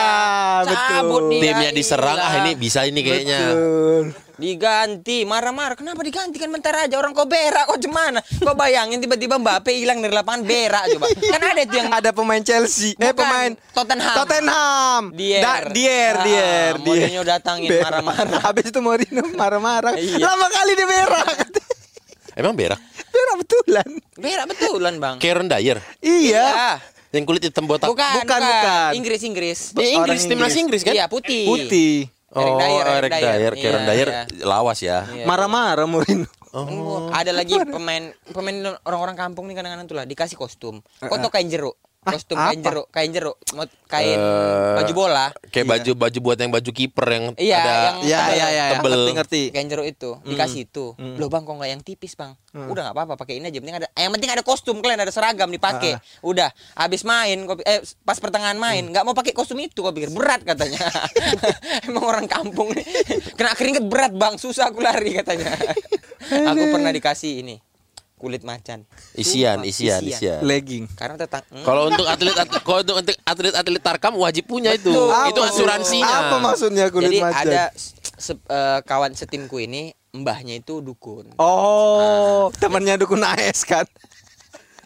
[0.62, 1.42] cabut betul.
[1.42, 2.38] Timnya diserang ah iya.
[2.40, 3.40] ini bisa ini kayaknya.
[3.49, 4.05] Betul.
[4.37, 5.72] Diganti, marah-marah.
[5.75, 8.20] Kenapa diganti kan bentar aja orang kau berak kok gimana?
[8.20, 11.09] Kau bayangin tiba-tiba Mbappe hilang dari lapangan berak coba.
[11.09, 14.14] Kan ada itu yang Ada pemain Chelsea, eh Bukan, pemain Tottenham.
[14.14, 15.03] Tottenham.
[15.11, 15.40] Dier.
[15.40, 17.01] Da, Dier, Ah, Dier, Dier.
[17.09, 18.40] Mourinho datangin marah-marah.
[18.46, 19.96] Habis itu Mourinho marah-marah.
[19.96, 20.20] Iya.
[20.20, 21.37] Lama kali dia berak.
[22.37, 22.81] Emang berak?
[23.09, 23.88] berak betulan.
[24.14, 25.16] berak betulan, Bang.
[25.16, 26.77] Karen Dyer Iya.
[27.09, 27.88] yang kulit hitam botak.
[27.88, 28.90] Bukan, Bukan, bukan.
[28.92, 29.59] Inggris, Inggris.
[29.72, 30.57] Ya, Inggris, timnas Inggris.
[30.61, 30.92] Inggris kan?
[30.92, 31.49] Iya, putih.
[31.49, 32.12] Putih.
[32.27, 33.23] Eric Oh, Dyer, Eric Eric Dyer.
[33.23, 34.23] Dyer, Karen Iya, Dyer iya.
[34.43, 34.99] lawas ya.
[35.07, 35.25] Iya.
[35.31, 36.27] Marah-marah Mourinho.
[36.51, 37.07] Oh.
[37.12, 40.83] Ada lagi pemain pemain orang-orang kampung nih kadang-kadang tuh lah dikasih kostum.
[40.99, 41.79] Kau tau kain jeruk?
[42.14, 43.37] Kostum kain jeruk, kain jeruk,
[43.90, 45.27] kain Eh, baju bola.
[45.51, 48.37] Kayak baju baju buat yang baju kiper yang Iya, ada yang Iya, tebel.
[48.37, 48.64] iya, iya.
[48.79, 48.92] Tebel.
[48.95, 49.42] Ngerti, ngerti.
[49.51, 50.95] Kain jeruk itu dikasih itu.
[51.19, 52.38] Loh bang, kok nggak yang tipis bang?
[52.55, 53.59] Udah nggak apa-apa, pakai ini aja.
[53.59, 55.99] Penting ada, yang penting ada kostum kalian ada seragam dipakai.
[56.23, 60.15] Udah, habis main, kau, eh pas pertengahan main, nggak mau pakai kostum itu, kau pikir
[60.15, 60.79] berat katanya.
[61.87, 62.87] Emang orang kampung nih,
[63.35, 65.52] kena keringet berat bang, susah aku lari katanya.
[66.27, 67.57] aku pernah dikasih ini
[68.17, 68.88] kulit macan.
[69.12, 70.40] Isian, isian, isian.
[70.40, 70.88] Legging.
[70.90, 74.88] Karena tetang Kalau untuk atlet atlet kalau untuk untuk atlet-atlet Tarkam wajib punya itu.
[74.88, 75.12] Betul.
[75.31, 76.17] Itu Apa- asuransinya.
[76.27, 77.44] Apa maksudnya kulit Jadi macan?
[77.46, 77.62] ada
[78.17, 81.37] se- eh, kawan setimku ini mbahnya itu dukun.
[81.37, 83.85] Oh, temannya dukun AS kan?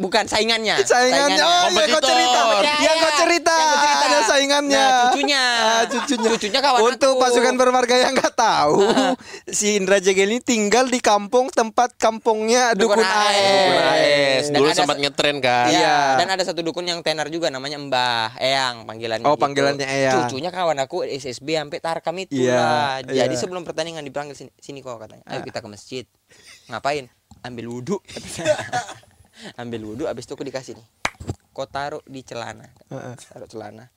[0.00, 0.80] Bukan saingannya.
[0.80, 1.44] Saingannya.
[1.44, 2.40] Oh, iya kau cerita.
[2.58, 3.52] Ya, yang kau ya, cerita.
[3.52, 4.00] yang kau cerita.
[4.00, 4.80] Ada saingannya.
[4.80, 5.42] Nah, cucunya.
[5.60, 6.28] Ah, cucunya.
[6.30, 7.22] Cucunya kawan Untuk aku.
[7.22, 8.80] pasukan bermarga yang nggak tahu,
[9.46, 13.36] si Indra Jegel ini tinggal di kampung tempat kampungnya dukun, Dukun AS.
[13.36, 14.44] Dukun AS.
[14.46, 15.66] Dan Dulu ada sempat se- ngetren kan.
[15.68, 15.78] Iya.
[15.78, 15.98] Iya.
[16.16, 19.22] Dan ada satu dukun yang tenar juga namanya Mbah Eyang panggilannya.
[19.22, 19.44] Oh, gitu.
[19.44, 20.14] panggilannya Eyang.
[20.16, 22.94] Cucunya kawan aku SSB sampai Tarkam itu Iya, lah.
[23.02, 23.36] Jadi iya.
[23.36, 25.28] sebelum pertandingan dipanggil sini, sini kok katanya.
[25.28, 26.04] Ayo kita ke masjid.
[26.66, 27.04] Ngapain?
[27.40, 28.00] Ambil wudhu.
[29.56, 30.86] Ambil wudhu abis itu aku dikasih nih.
[31.50, 32.68] Kau taruh di celana.
[32.88, 33.14] Heeh.
[33.18, 33.90] Taruh celana.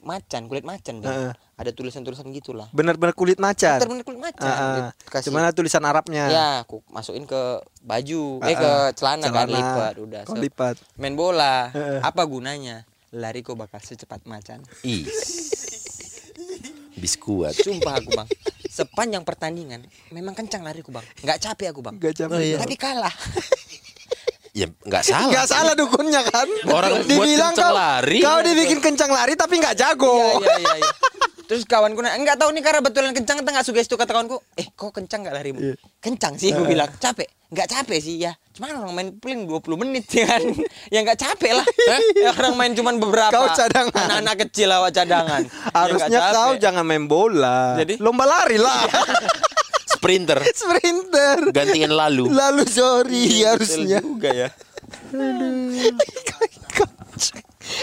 [0.00, 1.08] Macan, kulit macan deh.
[1.08, 1.32] Heeh.
[1.60, 2.72] Ada tulisan-tulisan gitulah.
[2.72, 3.76] Benar-benar kulit macan.
[3.76, 4.48] Bener-bener kulit macan.
[4.48, 4.90] Ah.
[4.96, 5.28] Dikasih.
[5.28, 6.24] Cuman ada tulisan Arabnya.
[6.32, 8.88] Ya, aku masukin ke baju, eh Ah, ke ah.
[8.96, 9.52] celana, kan Celana.
[9.52, 10.22] lipat udah.
[10.24, 10.40] Kau set.
[10.40, 10.76] lipat.
[10.96, 12.00] Main bola, Heeh.
[12.00, 12.88] apa gunanya?
[13.12, 14.64] Lari kok bakal secepat macan.
[14.88, 15.04] Ih.
[16.96, 17.52] Biskuat.
[17.56, 18.28] Sumpah aku bang.
[18.70, 21.04] Sepanjang pertandingan, memang kencang lariku bang.
[21.20, 21.94] Nggak capek aku bang.
[21.96, 22.36] Nggak capek.
[22.36, 22.56] Oh, iya.
[22.56, 23.12] Tapi kalah.
[24.50, 25.30] Ya nggak salah.
[25.30, 28.18] Gak salah dukunnya kan Orang Dibilang kau, lari.
[28.18, 30.92] Kau dibikin kencang lari tapi nggak jago Iya, iya, iya.
[31.50, 34.38] Terus kawanku nanya, enggak tahu nih karena betulan kencang atau enggak sugesti kata kawanku.
[34.54, 35.58] Eh, kok kencang enggak larimu?
[35.58, 35.74] Iya.
[35.98, 36.86] Kencang sih gue bilang.
[37.02, 37.26] Capek?
[37.50, 38.38] Enggak capek sih ya.
[38.54, 40.46] Cuman orang main paling 20 menit ya kan.
[40.94, 41.66] ya enggak capek lah.
[42.14, 43.34] ya orang main cuman beberapa.
[43.34, 43.98] Kau cadangan.
[43.98, 45.42] Anak-anak kecil awak cadangan.
[45.42, 47.98] Ya, Harusnya nggak kau jangan main bola Jadi?
[47.98, 48.86] Lomba lari lah
[50.00, 50.40] Sprinter.
[50.64, 52.32] Sprinter Gantian lalu.
[52.32, 54.48] Lalu sorry Betul harusnya juga ya.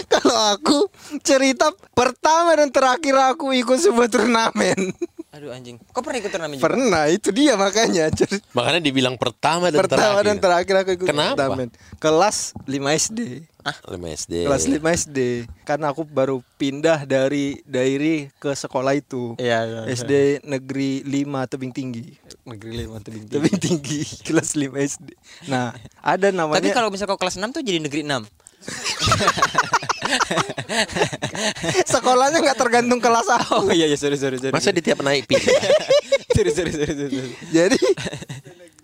[0.10, 0.90] Kalau aku
[1.22, 4.92] cerita pertama dan terakhir aku ikut sebuah turnamen
[5.38, 5.78] Aduh anjing.
[5.94, 6.66] Kau pernah ikut turnamen juga?
[6.66, 10.26] Pernah itu dia makanya Cer- Makanya dibilang pertama dan Pertama terakhir.
[10.26, 11.38] dan terakhir aku ikut Kenapa?
[11.38, 13.20] turnamen Kelas 5 SD
[13.86, 14.34] Lima SD.
[14.48, 15.20] Kelas 5 SD
[15.62, 19.94] Karena aku baru pindah dari dairi ke sekolah itu Iya, iya, iya.
[19.94, 20.12] SD
[20.42, 21.14] negeri 5
[21.46, 25.08] tebing tinggi Negeri lima tebing Tebing tinggi kelas 5 SD
[25.46, 25.70] Nah
[26.00, 28.26] ada namanya Tapi kalau misal kau kelas 6 tuh jadi negeri 6.
[31.92, 34.54] Sekolahnya nggak tergantung kelas aku Oh iya iya sorry sorry sorry.
[34.54, 35.48] Masa di tiap naik pindah?
[36.36, 37.30] sorry sorry sorry sorry.
[37.50, 37.78] Jadi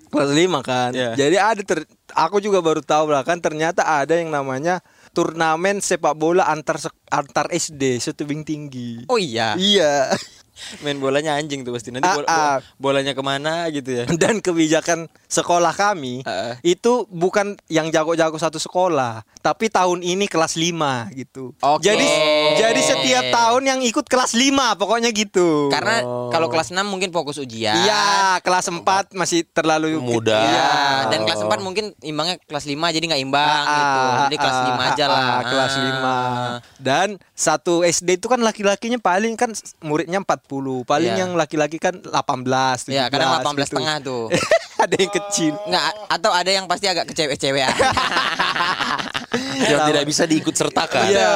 [0.10, 0.90] kelas 5 kan.
[0.94, 1.12] Iya.
[1.18, 4.80] Jadi ada ter- aku juga baru tahu lah kan ternyata ada yang namanya
[5.12, 9.06] turnamen sepak bola antar sek- antar SD setebing tinggi.
[9.10, 9.58] Oh iya.
[9.58, 10.14] Iya.
[10.80, 12.58] Main bolanya anjing tuh pasti nanti Ah, bol- ah.
[12.76, 14.06] bolanya ke mana gitu ya.
[14.22, 16.56] Dan kebijakan sekolah kami Ah.
[16.62, 21.58] itu bukan yang jago-jago satu sekolah, tapi tahun ini kelas 5 gitu.
[21.60, 21.82] Oke.
[21.84, 22.06] Jadi
[22.56, 25.68] jadi setiap tahun yang ikut kelas 5 pokoknya gitu.
[25.68, 26.00] Karena
[26.30, 27.74] kalau kelas 6 mungkin fokus ujian.
[27.76, 30.38] Iya, kelas 4 masih terlalu Muda.
[30.38, 30.72] Iya, Iya.
[31.10, 34.00] dan kelas 4 mungkin imbangnya kelas 5 jadi nggak imbang Ah, gitu.
[34.24, 35.20] Jadi kelas ah, 5 aja ah, lah.
[35.20, 35.82] ah, kelas Ah.
[35.82, 36.16] 5.
[36.78, 39.50] Dan satu SD itu kan laki-lakinya paling kan
[39.80, 40.43] muridnya 40.
[40.84, 41.22] Paling Iya.
[41.26, 42.94] yang laki-laki kan 18, 17.
[42.94, 43.70] Iya, kadang 18 gitu.
[43.74, 44.24] setengah tuh.
[44.84, 45.54] ada yang kecil.
[45.70, 47.74] Nggak, atau ada yang pasti agak kecewek-cewekan.
[49.72, 51.10] yang tidak bisa diikut sertakan.
[51.10, 51.34] Iya,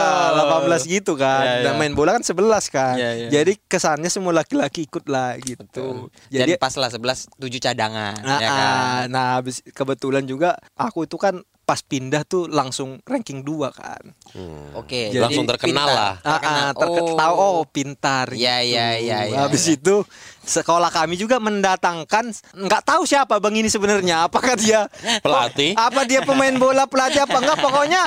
[0.69, 1.43] 18 gitu kan.
[1.43, 1.63] Iya, iya.
[1.69, 2.95] Dan main bola kan 11 kan.
[2.97, 3.29] Iya, iya.
[3.31, 6.11] Jadi kesannya semua laki-laki ikut lah gitu.
[6.29, 8.59] Jadi Jadi pas lah 11 7 cadangan nah, ya kan.
[8.59, 13.99] ah, nah habis kebetulan juga aku itu kan pas pindah tuh langsung ranking 2 kan.
[14.71, 16.13] Oke, Jadi Langsung terkenal lah.
[16.23, 18.71] Ah, ah, terke- tahu oh pintar Iya, gitu.
[18.71, 19.75] iya, iya, iya, Habis iya.
[19.75, 19.99] itu
[20.41, 24.23] sekolah kami juga mendatangkan nggak tahu siapa Bang ini sebenarnya.
[24.23, 24.87] Apakah dia
[25.19, 25.75] Pelatih.
[25.75, 28.03] Apa dia pemain bola pelatih apa enggak pokoknya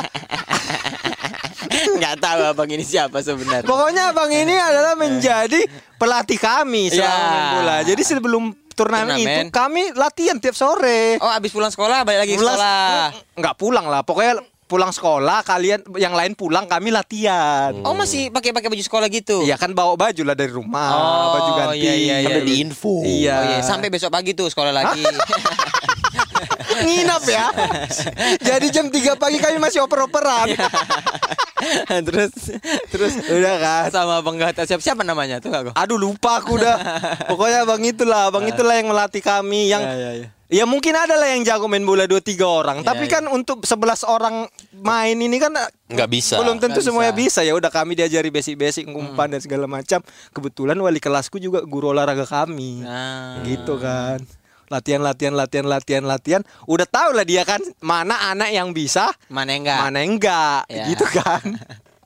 [1.71, 3.69] Nggak tahu abang ini siapa sebenarnya.
[3.69, 7.77] pokoknya Bang ini adalah menjadi pelatih kami selama main bola.
[7.85, 9.45] Jadi sebelum turnamen, Turnamen.
[9.45, 11.19] itu kami latihan tiap sore.
[11.19, 13.03] Oh, abis pulang sekolah balik lagi ke Pulang- sekolah.
[13.37, 14.01] Nggak pulang lah.
[14.01, 17.75] Pokoknya pulang sekolah kalian yang lain pulang kami latihan.
[17.83, 19.43] Oh, masih pakai pakai baju sekolah gitu.
[19.43, 21.83] Iya kan bawa baju lah dari rumah, Oh, baju ganti.
[21.83, 22.27] iya, iya, iya.
[22.27, 22.95] Sampai di info.
[23.03, 23.35] Iya.
[23.35, 23.59] Oh, iya.
[23.61, 25.03] Sampai besok pagi tuh sekolah lagi.
[26.81, 27.47] Nginap ya.
[28.49, 30.55] Jadi jam 3 pagi kami masih oper-operan.
[32.09, 32.33] terus
[32.89, 33.85] terus Udah kan.
[33.93, 35.71] sama penggata siapa siapa namanya tuh aku.
[35.73, 36.77] Aduh lupa aku dah.
[37.31, 40.29] Pokoknya bang itulah, bang itulah yang melatih kami yang Ya, ya, ya.
[40.51, 43.23] Ya mungkin ada lah yang jago main bola 2 3 orang, Ya, tapi ya.
[43.23, 45.55] kan untuk 11 orang main ini kan
[45.87, 46.43] Nggak bisa.
[46.43, 47.39] belum tentu Nggak semuanya bisa.
[47.39, 47.47] bisa.
[47.47, 50.03] Ya udah kami diajari basic-basic umpan dan segala macam.
[50.35, 52.83] Kebetulan wali kelasku juga guru olahraga kami.
[52.83, 53.47] Nah.
[53.47, 54.19] Gitu kan.
[54.71, 56.43] Latihan latihan latihan latihan latihan.
[56.65, 59.83] Udah tahu lah dia kan mana anak yang bisa, Mana enggak?
[59.83, 60.87] mana enggak Ya.
[60.87, 61.43] gitu kan.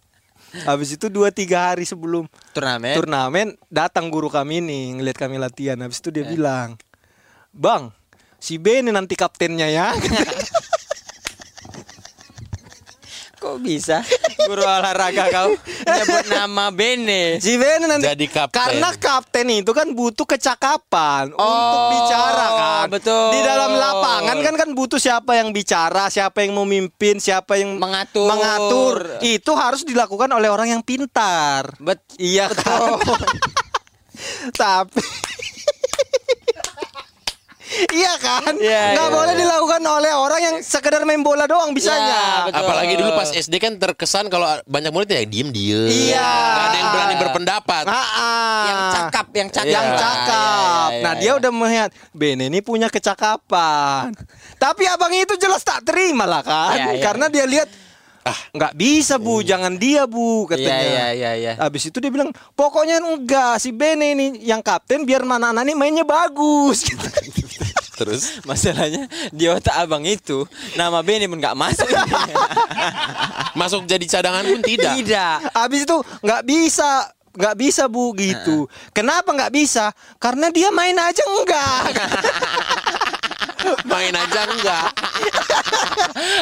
[0.68, 2.94] Habis itu 2 3 hari sebelum Turnamen.
[2.94, 6.22] turnamen datang guru kami nih ngeliat kami latihan habis itu Ya.
[6.22, 6.68] dia bilang
[7.50, 7.90] bang
[8.38, 9.90] si Bene nanti kaptennya ya.
[13.44, 14.00] Kok bisa
[14.48, 15.52] guru olahraga kau
[15.84, 17.36] nyebut nama Bene?
[17.36, 18.56] si Bene nanti Jadi kapten.
[18.56, 22.86] Karena kapten itu kan butuh kecakapan untuk Oh, bicara kan.
[22.88, 23.28] betul.
[23.30, 28.24] Di dalam lapangan kan kan butuh siapa yang bicara, siapa yang memimpin, siapa yang Mengatur.
[28.26, 28.96] mengatur.
[29.20, 31.76] Itu harus dilakukan oleh orang yang pintar.
[31.76, 32.96] Bet Iya kan.
[34.54, 35.00] Tapi
[37.74, 38.52] Iya kan?
[38.56, 39.40] Iya, Nggak iya, boleh iya.
[39.42, 42.06] dilakukan oleh orang yang sekedar main bola doang bisanya.
[42.06, 42.60] Ya, betul.
[42.62, 45.90] Apalagi dulu pas SD kan terkesan kalau banyak murid ya diem diem.
[45.90, 46.30] Iya.
[46.30, 47.84] Gak ada yang berani berpendapat.
[47.90, 48.64] Ah, ah.
[48.64, 49.74] yang cakap, yang cakap.
[49.74, 50.88] yang Iya, cakap.
[50.90, 51.38] Iya, iya, nah iya, dia iya.
[51.38, 54.14] udah melihat Bene ini punya kecakapan.
[54.56, 57.02] Tapi abang itu jelas tak terima lah kan, Iya, iya.
[57.02, 57.68] karena dia lihat
[58.24, 60.80] ah nggak bisa bu, jangan dia bu katanya.
[60.80, 61.52] Iya, iya, iya, iya.
[61.60, 65.74] Habis itu dia bilang pokoknya enggak si Bene ini yang kapten biar mana anak ini
[65.76, 66.88] mainnya bagus.
[66.88, 67.04] Gitu.
[67.94, 71.88] Terus Masalahnya di otak abang itu nama Bene pun nggak masuk.
[73.60, 74.94] masuk jadi cadangan pun tidak.
[75.00, 75.36] Tidak.
[75.54, 76.90] Habis itu nggak bisa
[77.34, 78.70] nggak bisa bu gitu.
[78.94, 79.90] Kenapa nggak bisa?
[80.22, 81.82] Karena dia main aja enggak.
[83.84, 84.88] Main aja enggak.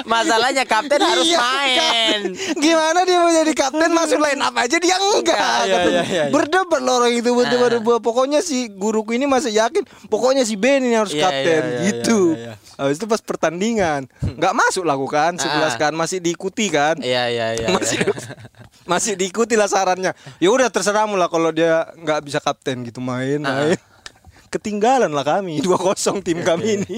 [0.04, 1.76] Masalahnya kapten harus Iya, main.
[1.78, 2.20] kan?
[2.56, 5.38] Gimana dia mau jadi kapten masuk line up aja dia enggak.
[5.38, 6.24] Iya, iya, iya, iya.
[6.28, 7.78] Berdebat loh orang itu berdebat.
[7.78, 8.00] berdebat.
[8.00, 11.82] Pokoknya si guruku ini masih yakin pokoknya si Ben ini harus Iya, kapten iya, iya,
[11.88, 12.20] gitu.
[12.34, 12.74] iya, iya.
[12.78, 15.78] Habis itu pas pertandingan nggak masuk lah kan sebelas Ah.
[15.78, 16.98] kan masih diikuti kan.
[16.98, 17.66] Iya, iya, iya.
[17.70, 17.98] Masih
[18.84, 20.12] masih diikuti lah sarannya.
[20.38, 23.70] Ya udah terserahmu lah kalau dia nggak bisa kapten gitu main Ah.
[23.70, 23.78] main.
[24.52, 26.96] Ketinggalan lah kami 2-0 tim kami ini.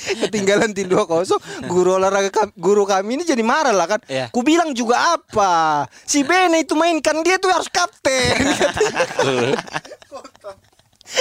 [0.00, 1.28] Ketinggalan tim 2-0
[1.62, 4.32] Guru olahraga kam- Guru kami ini jadi marah lah kan Iya.
[4.32, 8.32] Ku bilang juga apa Si Bene itu mainkan dia tuh harus kapten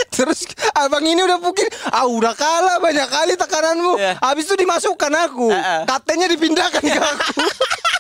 [0.10, 4.16] Terus abang ini udah pikir Ah udah kalah banyak kali tekananmu Iya.
[4.18, 5.82] Habis itu dimasukkan aku Heeh.
[5.84, 7.36] Kaptennya dipindahkan ke aku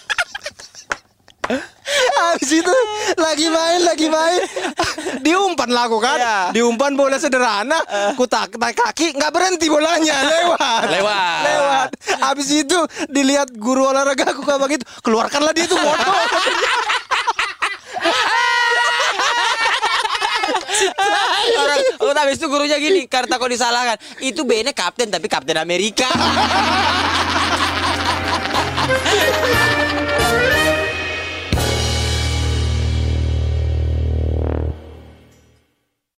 [1.49, 2.75] Habis itu
[3.17, 4.37] lagi main lagi main
[5.19, 6.37] diumpan lah aku kan Iya.
[6.53, 7.81] diumpan bola sederhana
[8.13, 11.39] ku tak tak kaki nggak berhenti bolanya lewat Lewat.
[11.41, 11.87] lewat
[12.21, 12.77] habis itu
[13.09, 16.13] dilihat guru olahraga aku kayak begitu keluarkanlah dia itu motor
[21.51, 23.97] Orang, oh, habis itu gurunya gini, karena kok disalahkan.
[24.23, 26.07] Itu Bene kapten tapi kapten Amerika.